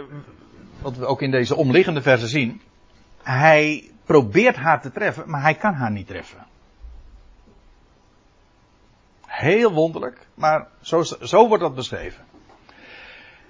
[0.81, 2.61] wat we ook in deze omliggende versen zien,
[3.23, 6.45] hij probeert haar te treffen, maar hij kan haar niet treffen.
[9.25, 12.25] Heel wonderlijk, maar zo, zo wordt dat beschreven.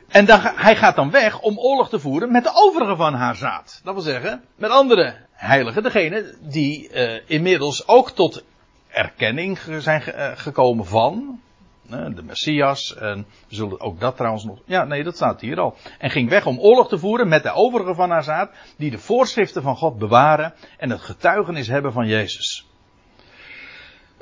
[0.07, 3.35] En dan, hij gaat dan weg om oorlog te voeren met de overige van haar
[3.35, 3.81] zaad.
[3.83, 8.43] Dat wil zeggen, met andere heiligen, degene die uh, inmiddels ook tot
[8.87, 11.41] erkenning zijn uh, gekomen van
[11.89, 12.95] de Messias.
[12.95, 14.59] En we zullen ook dat trouwens nog.
[14.65, 15.75] Ja, nee, dat staat hier al.
[15.99, 18.99] En ging weg om oorlog te voeren met de overige van haar zaad, die de
[18.99, 22.65] voorschriften van God bewaren en het getuigenis hebben van Jezus.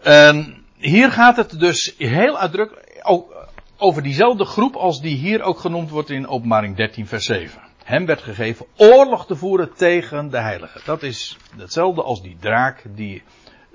[0.04, 5.60] En hier gaat het dus heel uitdrukkelijk ook over diezelfde groep als die hier ook
[5.60, 7.62] genoemd wordt in openbaring 13 vers 7.
[7.84, 10.82] Hem werd gegeven oorlog te voeren tegen de heiligen.
[10.86, 13.24] Dat is hetzelfde als die draak die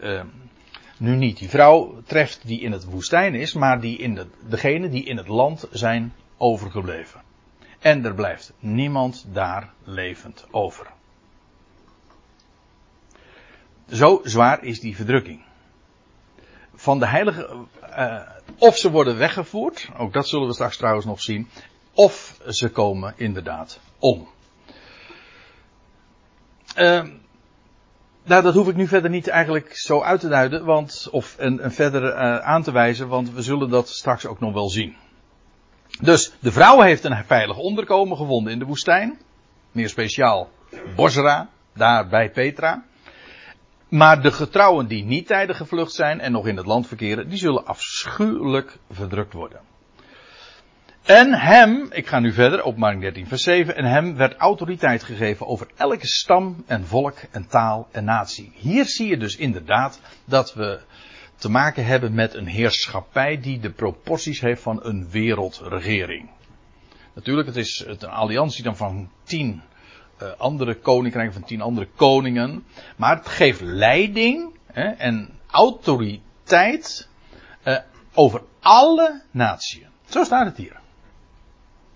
[0.01, 0.20] uh,
[1.05, 4.88] nu niet die vrouw treft die in het woestijn is, maar die in de, degene
[4.88, 7.23] die in het land zijn overgebleven.
[7.79, 10.87] En er blijft niemand daar levend over.
[13.88, 15.45] Zo zwaar is die verdrukking.
[16.75, 18.21] Van de heilige, uh,
[18.59, 21.49] of ze worden weggevoerd, ook dat zullen we straks trouwens nog zien,
[21.93, 24.29] of ze komen inderdaad om.
[26.77, 27.05] Uh,
[28.24, 31.60] nou, dat hoef ik nu verder niet eigenlijk zo uit te duiden, want, of en,
[31.60, 34.96] en verder uh, aan te wijzen, want we zullen dat straks ook nog wel zien.
[36.00, 39.18] Dus de vrouw heeft een veilig onderkomen gevonden in de woestijn.
[39.72, 40.50] Meer speciaal
[40.96, 42.84] Bosra, daar bij Petra.
[43.88, 47.38] Maar de getrouwen die niet tijdig gevlucht zijn en nog in het land verkeren, die
[47.38, 49.60] zullen afschuwelijk verdrukt worden.
[51.05, 55.03] En hem, ik ga nu verder op Mark 13 vers 7, en hem werd autoriteit
[55.03, 58.53] gegeven over elke stam en volk en taal en natie.
[58.55, 60.81] Hier zie je dus inderdaad dat we
[61.37, 66.31] te maken hebben met een heerschappij die de proporties heeft van een wereldregering.
[67.14, 69.62] Natuurlijk, het is een alliantie dan van tien
[70.23, 72.64] uh, andere koninkrijken, van tien andere koningen.
[72.97, 77.09] Maar het geeft leiding hè, en autoriteit
[77.64, 77.79] uh,
[78.14, 79.87] over alle naties.
[80.09, 80.83] Zo staat het hier.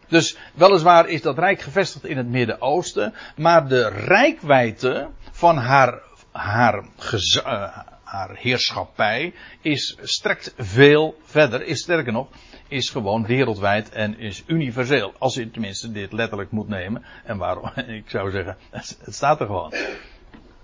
[0.09, 6.85] Dus weliswaar is dat rijk gevestigd in het Midden-Oosten, maar de rijkwijde van haar, haar,
[7.12, 12.29] uh, haar heerschappij is strekt veel verder, is sterker nog,
[12.68, 15.12] is gewoon wereldwijd en is universeel.
[15.18, 17.05] Als je tenminste dit letterlijk moet nemen.
[17.25, 17.71] En waarom?
[18.01, 19.73] Ik zou zeggen, het staat er gewoon.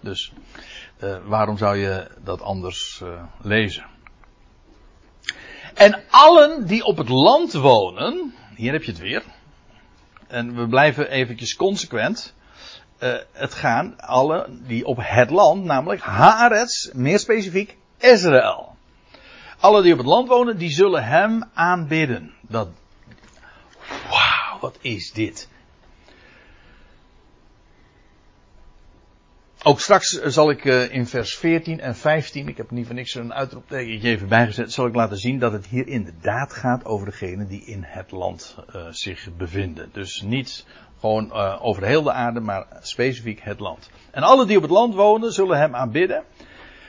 [0.00, 0.32] Dus
[1.02, 3.84] uh, waarom zou je dat anders uh, lezen?
[5.74, 9.22] En allen die op het land wonen, hier heb je het weer.
[10.26, 12.34] En we blijven eventjes consequent.
[13.00, 18.76] Uh, het gaan alle die op het land, namelijk Haaretz, meer specifiek Israël.
[19.58, 22.32] Alle die op het land wonen, die zullen hem aanbidden.
[22.40, 22.68] Dat,
[24.08, 25.48] wauw, wat is dit?
[29.66, 33.14] Ook straks zal ik uh, in vers 14 en 15, ik heb niet voor niks
[33.14, 37.48] een uitroeptekentje even bijgezet, zal ik laten zien dat het hier inderdaad gaat over degenen
[37.48, 39.88] die in het land uh, zich bevinden.
[39.92, 40.66] Dus niet
[41.00, 43.90] gewoon uh, over heel de aarde, maar specifiek het land.
[44.10, 46.24] En alle die op het land wonen zullen hem aanbidden,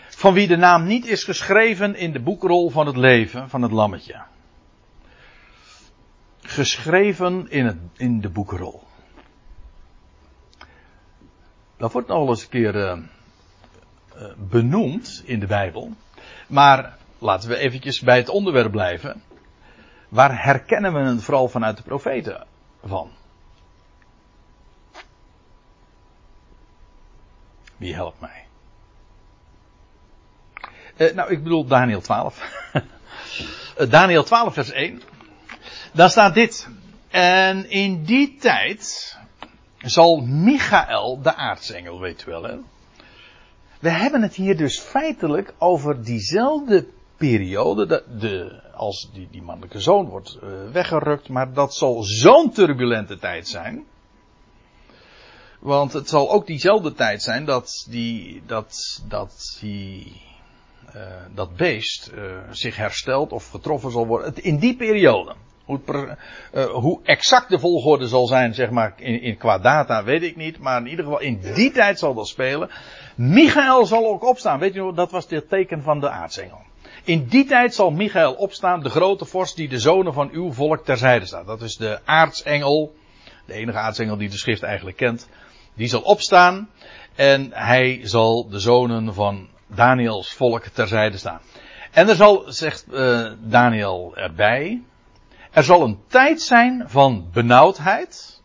[0.10, 3.72] van wie de naam niet is geschreven in de boekrol van het leven van het
[3.72, 4.24] lammetje.
[6.42, 8.85] Geschreven in, het, in de boekrol.
[11.78, 12.98] Dat wordt nog eens een keer uh,
[14.16, 15.92] uh, benoemd in de Bijbel.
[16.48, 19.24] Maar laten we eventjes bij het onderwerp blijven.
[20.10, 22.46] Waar herkennen we het vooral vanuit de profeten
[22.84, 23.12] van?
[27.78, 28.46] Wie helpt mij?
[30.98, 32.64] Uh, nou, ik bedoel Daniel 12.
[33.90, 35.02] Daniel 12 vers 1.
[35.94, 36.68] Daar staat dit.
[37.10, 39.18] En in die tijd
[39.86, 42.58] zal Michael, de aartsengel, weet wel hè.
[43.80, 50.06] We hebben het hier dus feitelijk over diezelfde periode, de, als die, die mannelijke zoon
[50.06, 53.86] wordt uh, weggerukt, maar dat zal zo'n turbulente tijd zijn.
[55.60, 60.22] Want het zal ook diezelfde tijd zijn dat die, dat, dat die,
[60.96, 61.02] uh,
[61.34, 64.36] dat beest uh, zich herstelt of getroffen zal worden.
[64.36, 65.36] In die periode.
[65.66, 65.80] Hoe,
[66.54, 70.60] uh, hoe, exact de volgorde zal zijn, zeg maar, in, qua data, weet ik niet.
[70.60, 72.70] Maar in ieder geval, in die tijd zal dat spelen.
[73.16, 74.60] Michael zal ook opstaan.
[74.60, 76.62] Weet je nog, dat was het teken van de aartsengel.
[77.04, 80.86] In die tijd zal Michael opstaan, de grote vorst die de zonen van uw volk
[80.86, 81.46] terzijde staat.
[81.46, 82.96] Dat is de aartsengel,
[83.46, 85.30] de enige aartsengel die de schrift eigenlijk kent.
[85.74, 86.70] Die zal opstaan
[87.16, 91.40] en hij zal de zonen van Daniels volk terzijde staan.
[91.92, 94.82] En er zal, zegt uh, Daniel erbij,
[95.56, 98.42] er zal een tijd zijn van benauwdheid,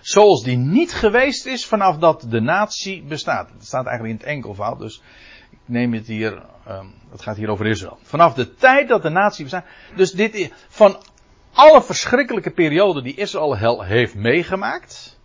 [0.00, 3.50] zoals die niet geweest is vanaf dat de natie bestaat.
[3.50, 5.02] Het staat eigenlijk in het enkelvoud, dus
[5.50, 7.98] ik neem het hier, um, het gaat hier over Israël.
[8.02, 9.64] Vanaf de tijd dat de natie bestaat.
[9.94, 10.96] Dus dit, van
[11.52, 15.18] alle verschrikkelijke perioden die Israël heeft meegemaakt,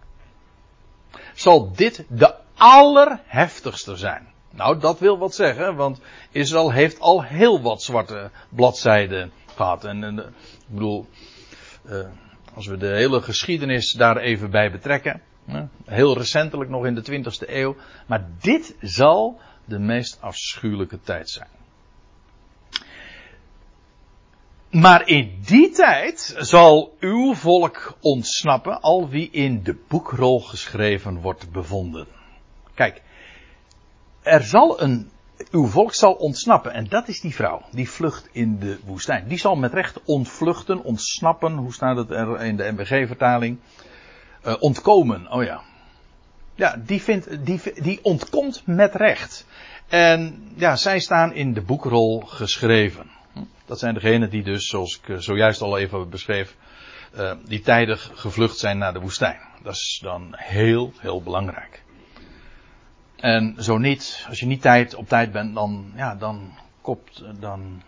[1.34, 4.28] zal dit de allerheftigste zijn.
[4.50, 9.86] Nou, dat wil wat zeggen, want Israël heeft al heel wat zwarte bladzijden gehad.
[9.86, 10.26] En, en ik
[10.68, 11.06] bedoel,
[11.86, 12.08] uh,
[12.54, 15.22] als we de hele geschiedenis daar even bij betrekken,
[15.86, 17.76] heel recentelijk nog in de 20e eeuw,
[18.08, 21.50] maar dit zal de meest afschuwelijke tijd zijn.
[24.72, 31.52] Maar in die tijd zal uw volk ontsnappen, al wie in de boekrol geschreven wordt
[31.52, 32.08] bevonden.
[32.74, 33.02] Kijk,
[34.22, 35.12] er zal een,
[35.52, 36.74] uw volk zal ontsnappen.
[36.74, 37.62] En dat is die vrouw.
[37.72, 39.28] Die vlucht in de woestijn.
[39.28, 41.56] Die zal met recht ontvluchten, ontsnappen.
[41.56, 43.60] Hoe staat het er in de MBG-vertaling?
[44.42, 45.32] Eh, ontkomen.
[45.32, 45.62] Oh ja.
[46.56, 49.46] Ja, die, vindt, die, die ontkomt met recht.
[49.88, 53.10] En ja, zij staan in de boekrol geschreven.
[53.66, 56.56] Dat zijn degenen die dus, zoals ik zojuist al even beschreef,
[57.18, 59.40] uh, die tijdig gevlucht zijn naar de woestijn.
[59.64, 61.84] Dat is dan heel, heel belangrijk.
[63.22, 67.82] En zo niet, als je niet tijd op tijd bent, dan, ja, dan kopt, dan,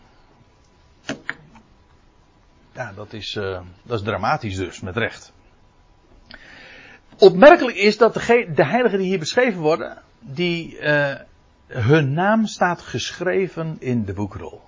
[2.73, 5.33] ja, dat is, uh, dat is dramatisch dus, met recht.
[7.17, 11.15] Opmerkelijk is dat de, de heiligen die hier beschreven worden, die, uh,
[11.67, 14.61] hun naam staat geschreven in de boekrol.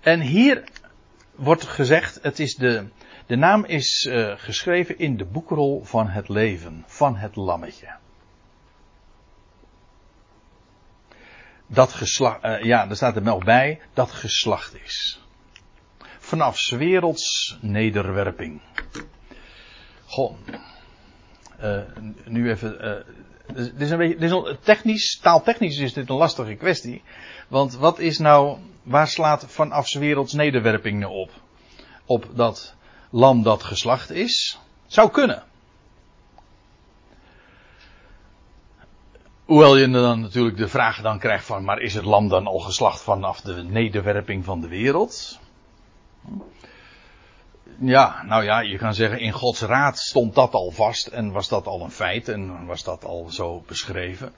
[0.00, 0.64] En hier
[1.34, 2.86] wordt gezegd, het is de,
[3.26, 7.99] de naam is geschreven in de boekrol van het leven, van het lammetje.
[11.72, 15.20] Dat geslacht, uh, ja, er staat er nog bij, dat geslacht is.
[16.18, 18.60] Vanaf werelds nederwerping.
[20.06, 20.36] Goh.
[21.62, 21.80] Uh,
[22.24, 22.84] nu even.
[22.84, 27.02] Uh, dit is een beetje, dit is een, technisch, taaltechnisch is dit een lastige kwestie.
[27.48, 31.30] Want wat is nou, waar slaat vanaf werelds nederwerping nou op?
[32.04, 32.74] Op dat
[33.10, 34.58] lam dat geslacht is?
[34.86, 35.42] Zou kunnen.
[39.50, 42.58] Hoewel je dan natuurlijk de vraag dan krijgt van, maar is het lam dan al
[42.58, 45.38] geslacht vanaf de nederwerping van de wereld?
[47.78, 51.48] Ja, nou ja, je kan zeggen, in Gods raad stond dat al vast en was
[51.48, 54.32] dat al een feit en was dat al zo beschreven.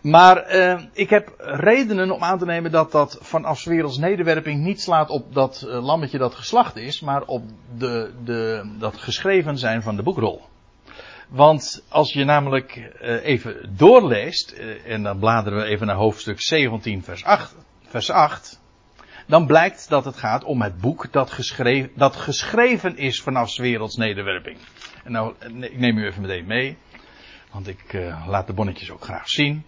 [0.00, 4.80] Maar eh, ik heb redenen om aan te nemen dat dat vanaf werelds nederwerping niet
[4.80, 7.42] slaat op dat uh, lammetje dat geslacht is, maar op
[7.78, 10.42] de, de, dat geschreven zijn van de boekrol.
[11.28, 16.40] Want als je namelijk uh, even doorleest, uh, en dan bladeren we even naar hoofdstuk
[16.40, 18.60] 17, vers 8, vers 8,
[19.26, 23.96] dan blijkt dat het gaat om het boek dat geschreven, dat geschreven is vanaf werelds
[23.96, 24.58] nederwerping.
[25.04, 26.76] En nou, ik neem u even meteen mee,
[27.50, 29.64] want ik laat de bonnetjes ook graag zien.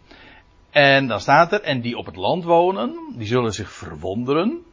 [0.71, 4.65] En dan staat er, en die op het land wonen, die zullen zich verwonderen,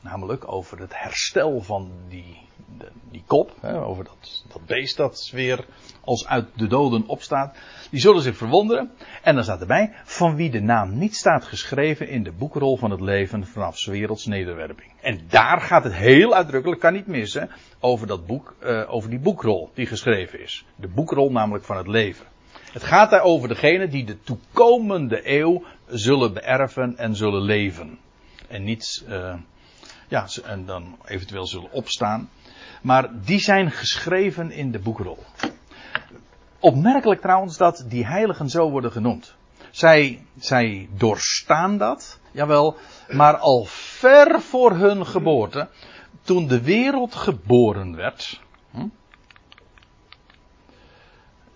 [0.00, 2.36] namelijk over het herstel van die,
[3.10, 5.64] die kop, hè, over dat, dat beest dat weer
[6.00, 7.56] als uit de doden opstaat,
[7.90, 8.90] die zullen zich verwonderen.
[9.22, 12.90] En dan staat erbij, van wie de naam niet staat geschreven in de boekrol van
[12.90, 14.92] het leven vanaf werelds nederwerping.
[15.00, 19.18] En daar gaat het heel uitdrukkelijk, kan niet missen, over dat boek, uh, over die
[19.18, 20.64] boekrol die geschreven is.
[20.76, 22.26] De boekrol namelijk van het leven.
[22.72, 27.98] Het gaat daar over degene die de toekomende eeuw zullen beërven en zullen leven.
[28.48, 29.34] En niet, uh,
[30.10, 32.30] ja, en dan eventueel zullen opstaan.
[32.82, 35.18] Maar die zijn geschreven in de boekrol.
[36.58, 39.34] Opmerkelijk trouwens dat die heiligen zo worden genoemd.
[39.70, 42.76] Zij, zij doorstaan dat, jawel,
[43.08, 45.68] maar al ver voor hun geboorte,
[46.22, 48.40] toen de wereld geboren werd.
[48.70, 48.86] Hm?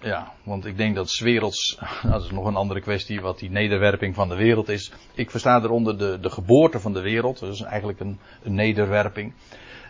[0.04, 4.14] Ja, want ik denk dat werelds, dat is nog een andere kwestie, wat die nederwerping
[4.14, 4.92] van de wereld is.
[5.14, 9.32] Ik versta eronder de, de geboorte van de wereld, dus eigenlijk een, een nederwerping.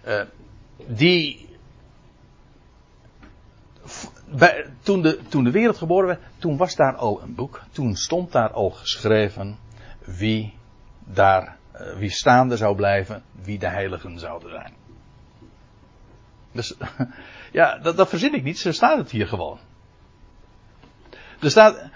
[0.07, 0.21] Uh,
[0.87, 1.49] die
[4.83, 7.63] toen, de, toen de wereld geboren werd, toen was daar al een boek.
[7.73, 9.59] Toen stond daar al geschreven
[10.05, 10.55] wie
[11.05, 14.73] daar, uh, wie staande zou blijven, wie de heiligen zouden zijn.
[16.53, 16.75] Dus,
[17.53, 19.59] ja, dat, dat verzin ik niet, zo staat het hier gewoon.
[21.45, 21.91] Er staat,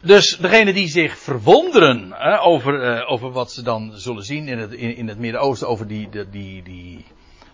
[0.00, 4.58] dus degene die zich verwonderen hè, over, uh, over wat ze dan zullen zien in
[4.58, 7.04] het, in, het Midden-Oosten, over die, die, die,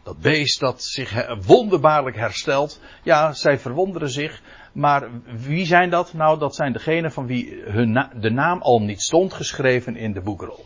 [0.02, 2.80] dat beest dat zich wonderbaarlijk herstelt.
[3.02, 4.42] Ja, zij verwonderen zich.
[4.72, 6.12] Maar wie zijn dat?
[6.12, 10.20] Nou, dat zijn degenen van wie hun de naam al niet stond geschreven in de
[10.20, 10.64] boekrol.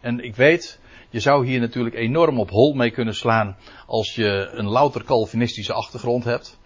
[0.00, 3.56] En ik weet, je zou hier natuurlijk enorm op hol mee kunnen slaan
[3.86, 6.58] als je een louter Calvinistische achtergrond hebt.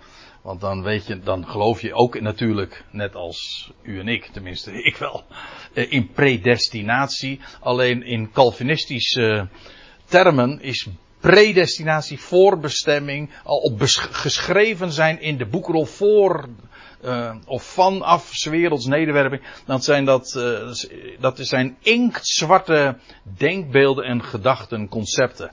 [0.43, 4.73] Want dan weet je, dan geloof je ook natuurlijk, net als u en ik, tenminste
[4.91, 5.25] ik wel,
[5.75, 7.41] eh, in predestinatie.
[7.61, 9.49] Alleen in Calvinistische
[10.05, 10.89] termen is
[11.21, 13.81] predestinatie, voorbestemming, al op
[14.11, 16.49] geschreven zijn in de boekrol voor
[17.05, 20.33] uh, of vanaf werelds nederwerping, dan zijn dat,
[21.19, 22.99] dat zijn inktzwarte
[23.37, 25.51] denkbeelden en gedachten, concepten.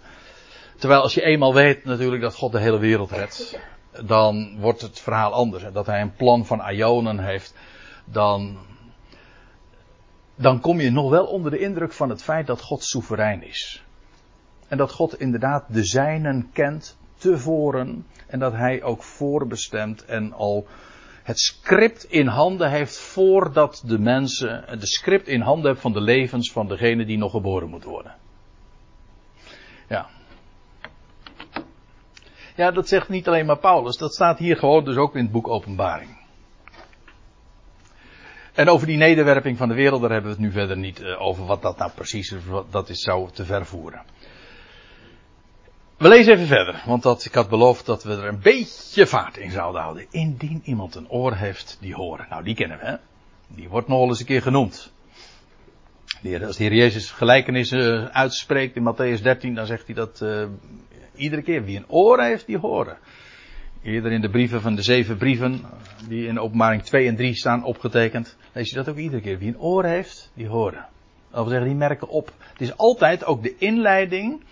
[0.77, 3.59] Terwijl als je eenmaal weet natuurlijk dat God de hele wereld redt,
[4.05, 5.63] dan wordt het verhaal anders.
[5.73, 7.53] Dat hij een plan van Ionen heeft,
[8.05, 8.57] dan,
[10.35, 13.83] dan kom je nog wel onder de indruk van het feit dat God soeverein is.
[14.67, 20.67] En dat God inderdaad de zijnen kent tevoren en dat hij ook voorbestemt en al
[21.23, 26.01] het script in handen heeft voordat de mensen de script in handen hebben van de
[26.01, 28.15] levens van degene die nog geboren moet worden.
[29.87, 30.09] Ja.
[32.59, 35.31] Ja, dat zegt niet alleen maar Paulus, dat staat hier gewoon dus ook in het
[35.31, 36.17] boek Openbaring.
[38.53, 41.21] En over die nederwerping van de wereld, daar hebben we het nu verder niet eh,
[41.21, 44.01] over wat dat nou precies is, dat is, zou te ver voeren.
[45.97, 49.37] We lezen even verder, want dat, ik had beloofd dat we er een beetje vaart
[49.37, 50.05] in zouden houden.
[50.09, 52.27] Indien iemand een oor heeft, die horen.
[52.29, 52.95] Nou, die kennen we, hè?
[53.47, 54.91] Die wordt nog eens een keer genoemd.
[56.45, 60.45] Als de Heer Jezus gelijkenissen uitspreekt in Matthäus 13, dan zegt hij dat uh,
[61.19, 61.63] iedere keer.
[61.63, 62.97] Wie een oor heeft, die horen.
[63.83, 65.61] Eerder in de brieven van de zeven brieven,
[66.07, 69.37] die in openbaring 2 en 3 staan opgetekend, lees je dat ook iedere keer.
[69.37, 70.85] Wie een oor heeft, die horen.
[71.31, 72.31] Dat wil zeggen, die merken op.
[72.51, 74.43] Het is altijd ook de inleiding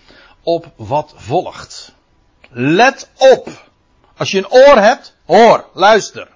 [0.44, 1.96] op wat volgt.
[2.50, 3.70] Let op.
[4.18, 6.28] Als je een oor hebt, hoor, luister.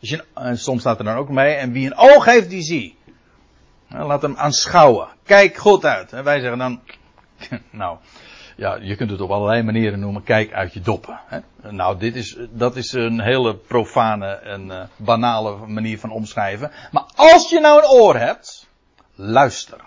[0.00, 2.62] Als je, en soms staat er dan ook mee, en wie een oog heeft, die
[2.62, 2.96] zie.
[3.88, 5.08] Laat hem aanschouwen.
[5.22, 6.12] Kijk goed uit.
[6.12, 6.80] En wij zeggen dan,
[7.70, 7.98] nou,
[8.56, 10.22] ja, je kunt het op allerlei manieren noemen.
[10.22, 11.20] Kijk uit je doppen.
[11.26, 11.38] Hè?
[11.70, 16.70] Nou, dit is, dat is een hele profane en uh, banale manier van omschrijven.
[16.90, 18.68] Maar als je nou een oor hebt,
[19.14, 19.80] luister.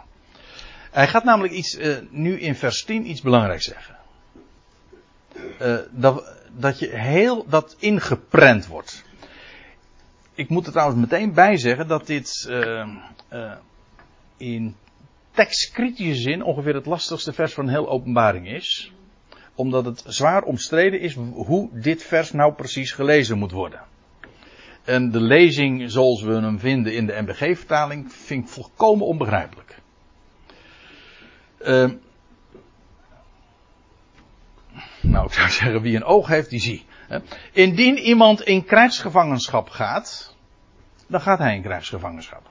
[0.92, 3.96] Hij gaat namelijk iets, uh, nu in vers 10 iets belangrijks zeggen.
[5.62, 9.04] Uh, dat, dat je heel, dat ingeprent wordt.
[10.34, 12.50] Ik moet er trouwens meteen bij zeggen dat dit
[14.38, 14.76] in
[15.38, 18.92] tekstkritische zin ongeveer het lastigste vers van heel openbaring is.
[19.56, 23.82] Omdat het zwaar omstreden is hoe dit vers nou precies gelezen moet worden.
[24.84, 29.80] En de lezing zoals we hem vinden in de MBG-vertaling vind ik volkomen onbegrijpelijk.
[31.60, 31.92] Uh,
[35.02, 36.86] nou, ik zou zeggen, wie een oog heeft, die zie.
[37.52, 40.36] Indien iemand in krijgsgevangenschap gaat,
[41.08, 42.50] dan gaat hij in krijgsgevangenschap.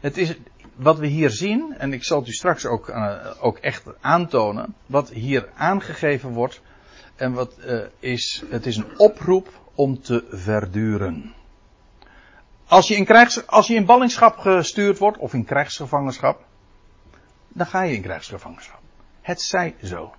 [0.00, 0.34] Het is
[0.76, 4.74] wat we hier zien, en ik zal het u straks ook, uh, ook echt aantonen,
[4.86, 6.60] wat hier aangegeven wordt,
[7.16, 11.34] en wat uh, is, het is een oproep om te verduren.
[12.66, 16.44] Als je in, krijgs, als je in ballingschap gestuurd wordt, of in krijgsgevangenschap,
[17.48, 18.80] dan ga je in krijgsgevangenschap.
[19.20, 20.14] Het zij zo.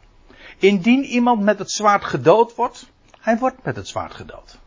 [0.57, 4.59] Indien iemand met het zwaard gedood wordt, hij wordt met het zwaard gedood.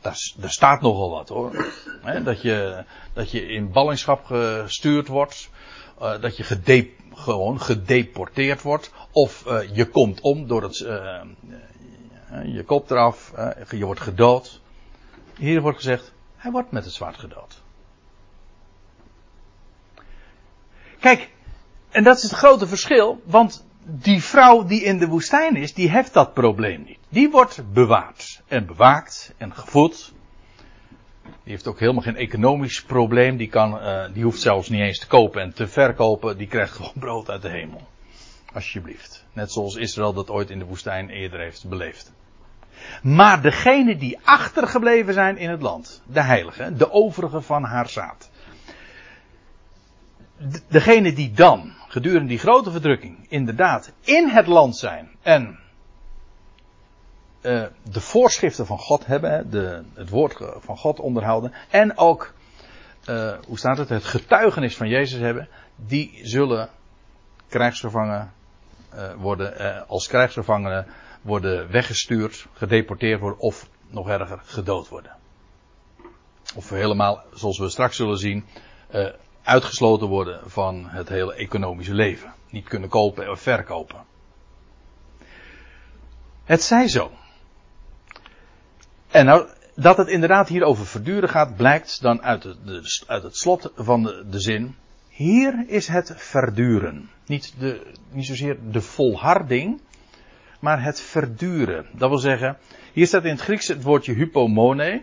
[0.00, 1.72] Daar, staat nogal wat hoor.
[2.24, 5.50] dat, je, dat je in ballingschap gestuurd wordt.
[6.02, 8.90] Uh, dat je gede, gewoon gedeporteerd wordt.
[9.12, 10.78] Of uh, je komt om door het.
[10.78, 11.20] Uh,
[12.44, 13.32] je kop eraf.
[13.70, 14.60] je wordt gedood.
[15.36, 16.12] Hier wordt gezegd.
[16.36, 17.62] Hij wordt met het zwaard gedood.
[21.00, 21.30] Kijk,
[21.90, 25.90] en dat is het grote verschil, want die vrouw die in de woestijn is, die
[25.90, 26.98] heeft dat probleem niet.
[27.08, 30.12] Die wordt bewaard en bewaakt en gevoed.
[31.24, 33.36] Die heeft ook helemaal geen economisch probleem.
[33.36, 36.36] Die, kan, uh, die hoeft zelfs niet eens te kopen en te verkopen.
[36.36, 37.86] Die krijgt gewoon brood uit de hemel.
[38.52, 39.24] Alsjeblieft.
[39.32, 42.12] Net zoals Israël dat ooit in de woestijn eerder heeft beleefd.
[43.02, 48.30] Maar degenen die achtergebleven zijn in het land, de heiligen, de overigen van haar zaad,
[50.68, 55.58] degene die dan gedurende die grote verdrukking inderdaad in het land zijn en
[57.42, 62.34] uh, de voorschriften van God hebben, de, het woord van God onderhouden en ook,
[63.08, 66.68] uh, hoe staat het, het getuigenis van Jezus hebben, die zullen
[67.48, 68.32] krijgsgevangen
[68.94, 70.86] uh, worden, als krijgsgevangenen
[71.22, 75.16] worden weggestuurd, gedeporteerd worden of nog erger gedood worden.
[76.54, 78.44] Of helemaal, zoals we straks zullen zien,
[79.48, 82.32] uitgesloten worden van het hele economische leven.
[82.50, 84.04] Niet kunnen kopen of verkopen.
[86.44, 87.10] Het zij zo.
[89.10, 93.36] En nou, dat het inderdaad hier over verduren gaat, blijkt dan uit, de, uit het
[93.36, 94.76] slot van de, zin.
[95.08, 97.10] hier is het verduren.
[97.26, 99.80] Niet, de, niet zozeer de volharding,
[100.60, 101.86] maar het verduren.
[101.92, 102.58] Dat wil zeggen,
[102.92, 105.02] hier staat in het Grieks het woordje hypomone.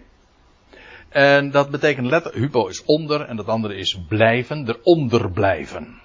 [1.16, 6.01] En dat betekent letterlijk, hypo is onder en dat andere is blijven, eronder blijven.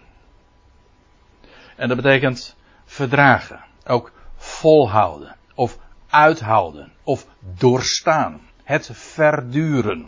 [1.77, 7.27] En dat betekent verdragen, ook volhouden, of uithouden, of
[7.59, 8.41] doorstaan.
[8.63, 10.07] Het verduren.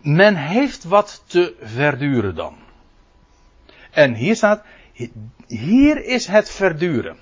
[0.00, 2.56] Men heeft wat te verduren dan.
[3.90, 4.64] En hier staat,
[5.46, 7.16] hier is het verduren.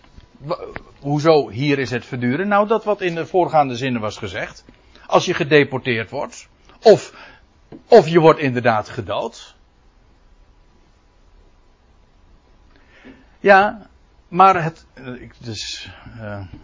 [1.01, 2.49] Hoezo hier is het verduren?
[2.49, 4.65] Nou, dat wat in de voorgaande zinnen was gezegd.
[5.13, 6.49] Als je gedeporteerd wordt,
[6.83, 7.13] of,
[7.89, 9.55] of je wordt inderdaad gedood.
[13.41, 13.87] Ja,
[14.29, 14.87] maar het,
[15.21, 15.91] ik, dus,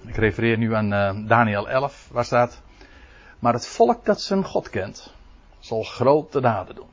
[0.06, 2.62] ik refereer nu aan uh, Daniel 11, waar staat,
[3.38, 5.14] maar het volk dat zijn God kent,
[5.58, 6.90] zal grote daden doen.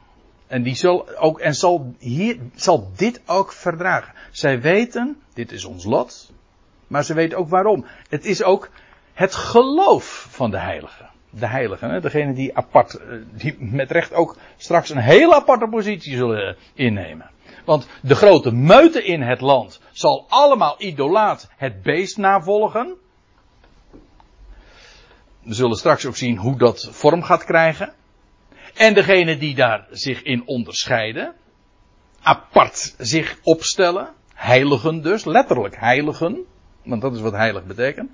[0.48, 4.14] En die zal ook, en zal hier, zal dit ook verdragen.
[4.32, 6.32] Zij weten, dit is ons lot,
[6.88, 7.86] maar ze weten ook waarom.
[8.10, 8.70] Het is ook
[9.14, 11.14] het geloof van de heiligen.
[11.40, 12.02] De heiligen, hè?
[12.02, 17.30] degene die apart, eh, die met recht ook straks een hele aparte positie zullen innemen.
[17.66, 22.96] Want de grote meute in het land zal allemaal idolaat het beest navolgen.
[25.44, 27.94] We zullen straks ook zien hoe dat vorm gaat krijgen.
[28.74, 31.34] En degene die daar zich in onderscheiden,
[32.22, 36.46] apart zich opstellen, heiligen dus, letterlijk heiligen,
[36.84, 38.12] want dat is wat heilig betekent,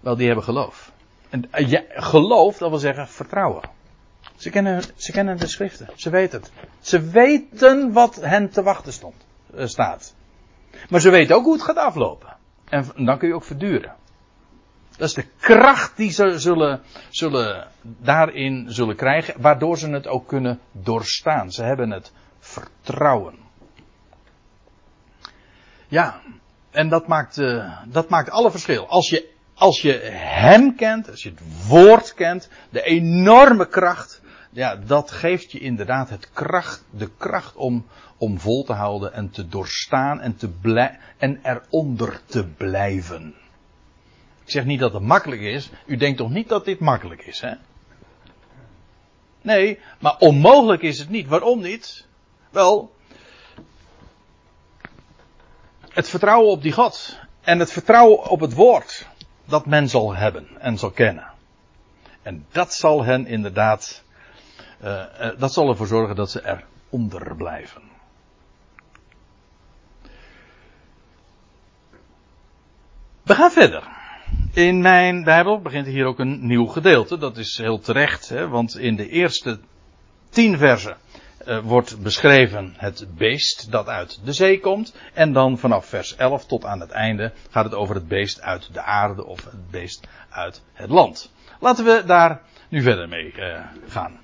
[0.00, 0.92] wel die hebben geloof.
[1.40, 3.62] Eh, geloof, dat wil zeggen vertrouwen.
[4.36, 6.52] Ze kennen, ze kennen de schriften, ze weten het.
[6.80, 10.14] Ze weten wat hen te wachten stond, eh, staat.
[10.88, 12.36] Maar ze weten ook hoe het gaat aflopen.
[12.64, 13.94] En dan kun je ook verduren.
[14.96, 20.28] Dat is de kracht die ze zullen, zullen daarin zullen krijgen, waardoor ze het ook
[20.28, 21.52] kunnen doorstaan.
[21.52, 23.34] Ze hebben het vertrouwen.
[25.88, 26.20] Ja,
[26.70, 28.88] en dat maakt, uh, dat maakt alle verschil.
[28.88, 34.76] Als je, als je Hem kent, als je het Woord kent, de enorme kracht, ja,
[34.76, 37.86] dat geeft je inderdaad het kracht, de kracht om,
[38.16, 43.34] om vol te houden en te doorstaan en, te blij, en eronder te blijven.
[44.44, 45.70] Ik zeg niet dat het makkelijk is.
[45.86, 47.54] U denkt toch niet dat dit makkelijk is, hè?
[49.42, 51.28] Nee, maar onmogelijk is het niet.
[51.28, 52.06] Waarom niet?
[52.50, 52.92] Wel,
[55.88, 59.06] het vertrouwen op die God en het vertrouwen op het woord
[59.44, 61.32] dat men zal hebben en zal kennen.
[62.22, 64.04] En dat zal hen inderdaad,
[64.84, 67.82] uh, uh, dat zal ervoor zorgen dat ze eronder blijven.
[73.22, 73.88] We gaan verder.
[74.52, 77.18] In mijn Bijbel begint hier ook een nieuw gedeelte.
[77.18, 79.60] Dat is heel terecht, hè, want in de eerste
[80.28, 80.96] tien versen
[81.46, 84.94] uh, wordt beschreven het beest dat uit de zee komt.
[85.12, 88.68] En dan vanaf vers 11 tot aan het einde gaat het over het beest uit
[88.72, 91.32] de aarde of het beest uit het land.
[91.60, 94.20] Laten we daar nu verder mee uh, gaan.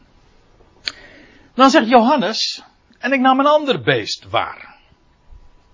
[1.55, 2.65] Dan zegt Johannes,
[2.99, 4.77] en ik nam een ander beest waar.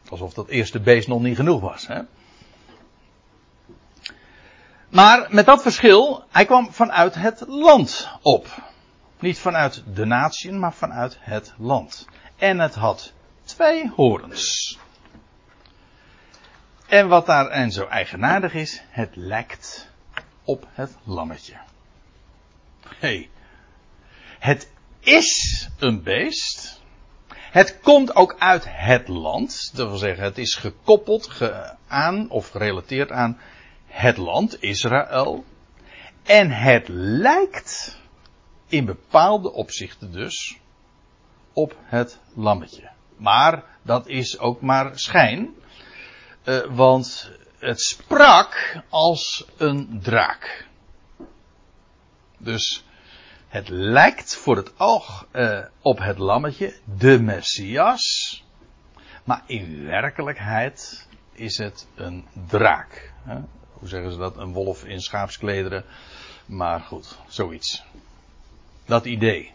[0.09, 1.87] Alsof dat eerste beest nog niet genoeg was.
[1.87, 2.01] Hè?
[4.89, 8.47] Maar met dat verschil, hij kwam vanuit het land op.
[9.27, 12.07] Niet vanuit de natie, maar vanuit het land.
[12.37, 13.13] En het had
[13.45, 14.79] twee horens.
[16.87, 19.91] En wat daar en zo eigenaardig is, het lijkt
[20.45, 21.57] op het lammetje.
[22.99, 23.31] Hey,
[24.39, 24.71] het
[25.01, 26.83] is een beest.
[27.33, 29.77] Het komt ook uit het land.
[29.77, 33.39] Dat wil zeggen, het is gekoppeld ge aan of gerelateerd aan
[33.87, 35.45] het land Israël.
[36.23, 38.05] En het lijkt
[38.69, 40.59] in bepaalde opzichten dus
[41.53, 42.91] op het lammetje.
[43.17, 45.55] Maar dat is ook maar schijn.
[46.45, 50.67] Uh, want het sprak als een draak.
[52.39, 52.85] Dus
[53.49, 58.45] het lijkt voor het oog uh, op het lammetje, de Messias.
[59.25, 63.13] Maar in werkelijkheid is het een draak.
[63.23, 63.39] Hè?
[63.73, 64.37] Hoe zeggen ze dat?
[64.37, 65.85] Een wolf in schaapsklederen.
[66.47, 67.85] Maar goed, zoiets.
[68.87, 69.55] Dat idee.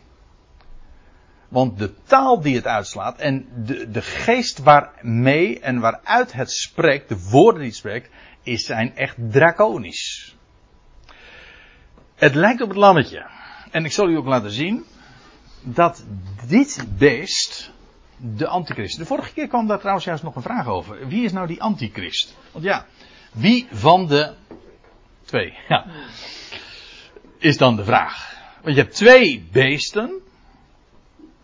[1.48, 7.10] Want de taal die het uitslaat en de, de geest waarmee en waaruit het spreekt,
[7.10, 8.10] de woorden die het spreekt,
[8.44, 10.36] is, zijn echt draconisch.
[12.16, 13.30] Het lijkt op het lammetje.
[13.72, 14.86] En ik zal u ook laten zien
[15.62, 16.06] dat
[16.48, 17.72] dit beest
[18.18, 18.98] de antichrist.
[18.98, 21.08] De vorige keer kwam daar trouwens juist nog een vraag over.
[21.08, 22.38] Wie is nou die antichrist?
[22.52, 22.86] Want ja,
[23.32, 24.34] wie van de
[25.26, 25.58] twee?
[25.68, 25.86] Ja.
[27.38, 28.41] Is dan de vraag.
[28.62, 30.22] Want je hebt twee beesten.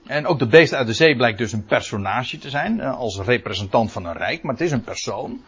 [0.06, 3.20] En ook de beest uit de zee blijkt dus een personage te zijn, eh, als
[3.20, 5.42] representant van een rijk, maar het is een persoon.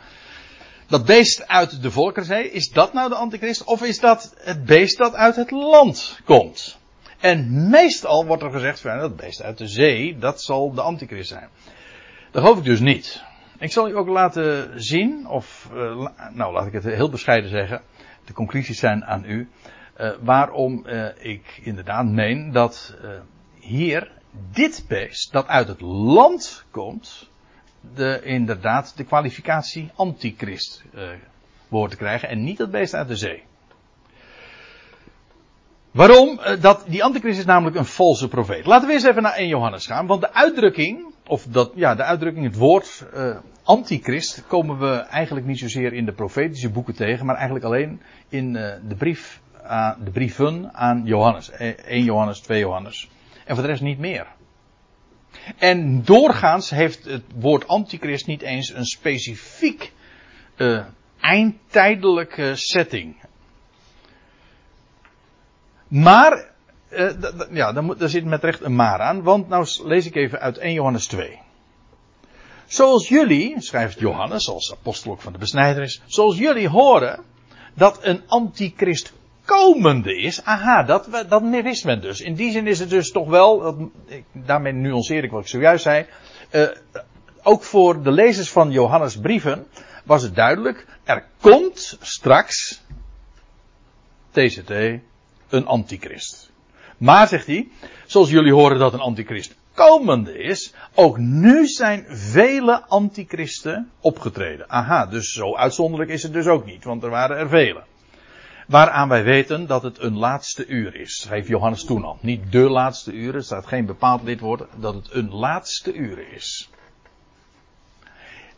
[0.87, 3.63] Dat beest uit de Volkerenzee, is dat nou de antichrist?
[3.63, 6.77] Of is dat het beest dat uit het land komt?
[7.19, 11.29] En meestal wordt er gezegd van dat beest uit de zee, dat zal de antichrist
[11.29, 11.49] zijn.
[12.31, 13.23] Dat geloof ik dus niet.
[13.59, 17.81] Ik zal u ook laten zien, of uh, nou laat ik het heel bescheiden zeggen,
[18.25, 19.49] de conclusies zijn aan u,
[19.99, 22.97] uh, waarom uh, ik inderdaad meen dat
[23.59, 24.11] hier
[24.51, 27.29] dit beest dat uit het land komt,
[27.95, 30.83] de, inderdaad de kwalificatie antichrist
[31.67, 33.43] behoort te krijgen en niet het beest uit de zee.
[35.91, 36.39] Waarom?
[36.59, 38.65] Dat, die antichrist is namelijk een valse profeet.
[38.65, 42.03] Laten we eens even naar 1 Johannes gaan, want de uitdrukking of dat, ja, de
[42.03, 43.05] uitdrukking, het woord
[43.63, 48.53] antichrist, komen we eigenlijk niet zozeer in de profetische boeken tegen, maar eigenlijk alleen in
[48.53, 51.49] de, brief, uh, de brieven aan Johannes.
[51.51, 53.09] 1 Johannes, 2 Johannes.
[53.45, 54.27] En voor de rest niet meer.
[55.57, 59.93] En doorgaans heeft het woord antichrist niet eens een specifiek
[61.19, 63.15] eindtijdelijke setting.
[65.87, 66.49] Maar
[66.89, 67.11] uh,
[67.51, 69.23] ja, daar, moet, zit met recht een maar aan.
[69.23, 71.39] Want nou lees ik even uit 1 Johannes 2.
[72.65, 77.23] Zoals jullie, schrijft Johannes als apostel van de besnijderis, zoals jullie horen
[77.73, 79.13] dat een antichrist
[79.49, 80.43] komende is.
[80.43, 82.21] Aha, dat, dat wist men dus.
[82.21, 83.75] In die zin is het dus toch wel,
[84.31, 86.05] daarmee nuanceer ik wat ik zojuist zei,
[86.51, 86.67] uh,
[87.43, 89.67] ook voor de lezers van Johannes brieven
[90.03, 92.81] was het duidelijk, er komt straks,
[94.31, 94.71] TCT,
[95.49, 96.51] een antichrist.
[96.97, 97.67] Maar, zegt hij,
[98.05, 104.69] zoals jullie horen dat een antichrist komende is, ook nu zijn vele antichristen opgetreden.
[104.69, 107.83] Aha, dus zo uitzonderlijk is het dus ook niet, want er waren er vele.
[108.69, 112.17] Waaraan wij weten dat het een laatste uur is, schreef Johannes toen al.
[112.21, 116.69] Niet de laatste uur, er staat geen bepaald lidwoord, dat het een laatste uur is.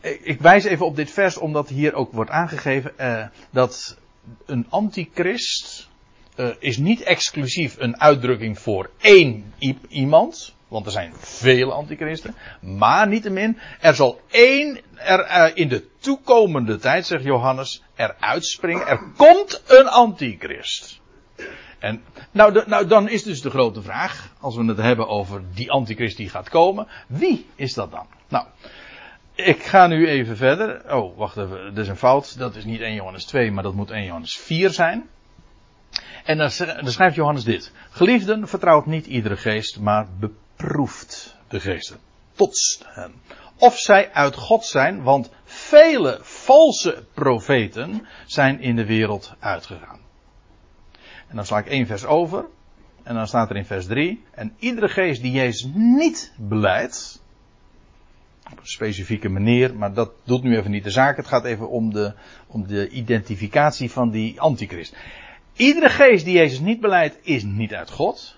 [0.00, 3.98] Ik wijs even op dit vers omdat hier ook wordt aangegeven eh, dat
[4.46, 5.88] een antichrist
[6.36, 9.52] uh, is niet exclusief een uitdrukking voor één
[9.88, 10.54] iemand.
[10.72, 12.34] Want er zijn vele antichristen.
[12.60, 18.86] Maar niettemin, er zal één er uh, in de toekomende tijd, zegt Johannes, er uitspringen.
[18.86, 21.00] Er komt een antichrist.
[21.78, 25.70] En nou, nou, dan is dus de grote vraag, als we het hebben over die
[25.70, 28.06] antichrist die gaat komen, wie is dat dan?
[28.28, 28.46] Nou,
[29.34, 30.94] ik ga nu even verder.
[30.94, 32.38] Oh, wacht even, dat is een fout.
[32.38, 35.08] Dat is niet 1 Johannes 2, maar dat moet 1 Johannes 4 zijn.
[36.24, 36.50] En dan,
[36.90, 37.72] schrijft Johannes dit.
[37.90, 41.98] Geliefden, vertrouwt niet iedere geest, maar beproeft de geesten.
[42.34, 43.12] Totst hen.
[43.56, 50.00] Of zij uit God zijn, want vele valse profeten zijn in de wereld uitgegaan.
[51.28, 52.44] En dan sla ik één vers over.
[53.02, 54.24] En dan staat er in vers 3.
[54.30, 57.22] En iedere geest die Jezus niet beleidt.
[58.50, 61.16] Op een specifieke manier, maar dat doet nu even niet de zaak.
[61.16, 62.14] Het gaat even om de,
[62.46, 64.96] om de identificatie van die antichrist.
[65.56, 68.36] Iedere geest die Jezus niet beleidt, is niet uit God.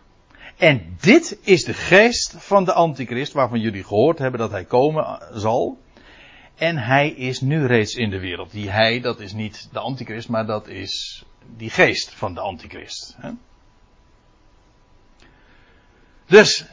[0.57, 5.23] En dit is de geest van de antichrist, waarvan jullie gehoord hebben dat hij komen
[5.33, 5.79] zal.
[6.55, 8.51] En hij is nu reeds in de wereld.
[8.51, 11.25] Die hij, dat is niet de antichrist, maar dat is
[11.57, 13.17] die geest van de antichrist.
[16.27, 16.65] Dus,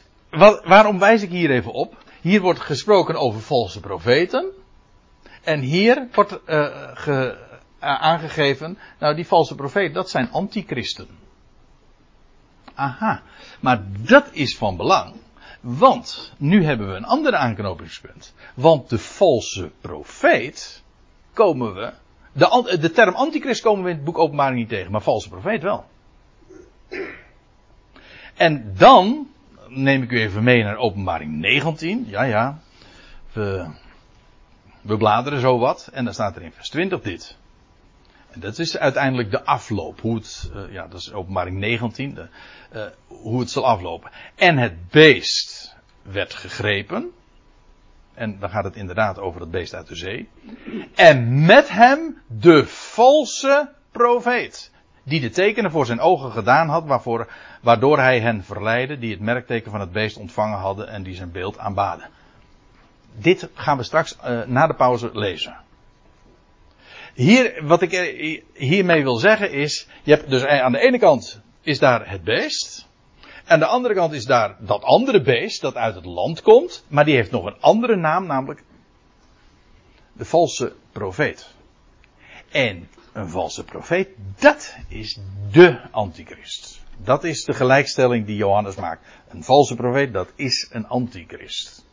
[0.64, 2.04] waarom wijs ik hier even op?
[2.22, 4.52] Hier wordt gesproken over valse profeten.
[5.44, 6.38] En hier wordt uh,
[6.94, 7.51] ge, eh,
[7.82, 11.08] aangegeven, nou die valse profeet, dat zijn antichristen.
[12.74, 13.22] Aha,
[13.60, 15.16] maar dat is van belang.
[15.62, 18.34] Want nu hebben we een ander aanknopingspunt.
[18.54, 20.84] Want de valse profeet
[21.34, 21.94] komen we.
[22.32, 25.62] De, de term antichrist komen we in het boek Openbaring niet tegen, maar valse profeet
[25.62, 25.86] wel.
[28.36, 29.28] En dan
[29.68, 32.06] neem ik u even mee naar Openbaring 19.
[32.08, 32.60] Ja, ja.
[33.32, 33.68] We,
[34.82, 35.90] we bladeren zo wat.
[35.94, 37.38] En dan staat er in vers 20 dit.
[38.32, 40.02] En dat is uiteindelijk de afloop.
[40.02, 42.14] Hoe het, uh, ja, dat is openbaring 19.
[42.14, 42.28] De,
[42.76, 44.12] uh, hoe het zal aflopen.
[44.36, 47.12] En het beest werd gegrepen.
[48.14, 50.30] En dan gaat het inderdaad over het beest uit de zee.
[50.96, 54.72] En met hem de valse profeet.
[55.04, 57.28] Die de tekenen voor zijn ogen gedaan had, waarvoor,
[57.62, 61.32] waardoor hij hen verleidde, die het merkteken van het beest ontvangen hadden en die zijn
[61.32, 62.10] beeld aanbaden.
[63.16, 65.56] Dit gaan we straks uh, na de pauze lezen.
[67.14, 67.92] Hier, wat ik
[68.54, 72.90] hiermee wil zeggen is, je hebt dus aan de ene kant is daar het beest.
[73.46, 77.06] Aan de andere kant is daar dat andere beest dat uit het land komt, maar
[77.06, 78.64] die heeft nog een andere naam, namelijk
[80.14, 81.54] de valse profeet.
[82.52, 84.10] En een valse profeet,
[84.40, 85.20] dat is
[85.52, 86.80] de antichrist.
[86.98, 89.06] Dat is de gelijkstelling die Johannes maakt.
[89.30, 91.86] Een valse profeet, dat is een antichrist.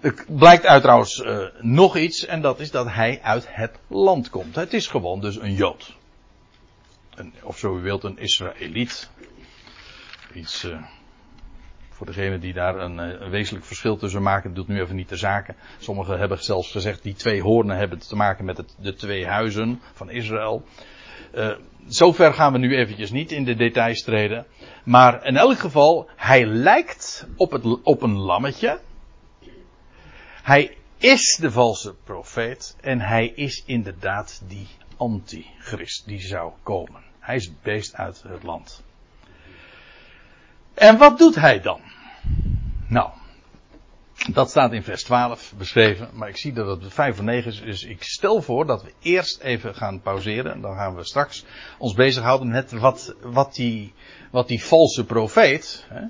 [0.00, 4.30] Er blijkt uit trouwens uh, nog iets, en dat is dat hij uit het land
[4.30, 4.54] komt.
[4.54, 5.96] Het is gewoon dus een Jood.
[7.14, 9.10] Een, of zo u wilt, een Israëliet.
[10.34, 10.82] Iets uh,
[11.90, 15.08] voor degene die daar een, uh, een, wezenlijk verschil tussen maken, doet nu even niet
[15.08, 15.56] de zaken.
[15.78, 19.80] Sommigen hebben zelfs gezegd, die twee hoornen hebben te maken met het, de twee huizen
[19.92, 20.64] van Israël.
[21.86, 24.46] zover gaan we nu eventjes niet in de details treden.
[24.84, 28.80] Maar in elk geval, hij lijkt op, het, op een lammetje.
[30.42, 37.02] Hij is de valse profeet en hij is inderdaad die antichrist die zou komen.
[37.18, 38.82] Hij is het beest uit het land.
[40.74, 41.80] En wat doet hij dan?
[42.88, 43.10] Nou,
[44.32, 47.60] dat staat in vers 12 beschreven, maar ik zie dat het 5 voor 9 is,
[47.60, 50.60] dus ik stel voor dat we eerst even gaan pauzeren.
[50.60, 51.44] Dan gaan we straks
[51.78, 53.92] ons bezighouden met wat, wat, die,
[54.30, 56.02] wat die valse profeet, hè,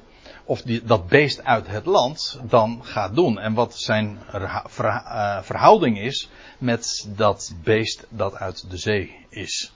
[0.51, 3.39] of die, dat beest uit het land dan gaat doen.
[3.39, 6.29] En wat zijn eh, verhouding is
[6.59, 9.73] met dat beest dat uit de zee is.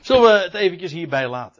[0.00, 1.59] Zullen we het eventjes hierbij laten?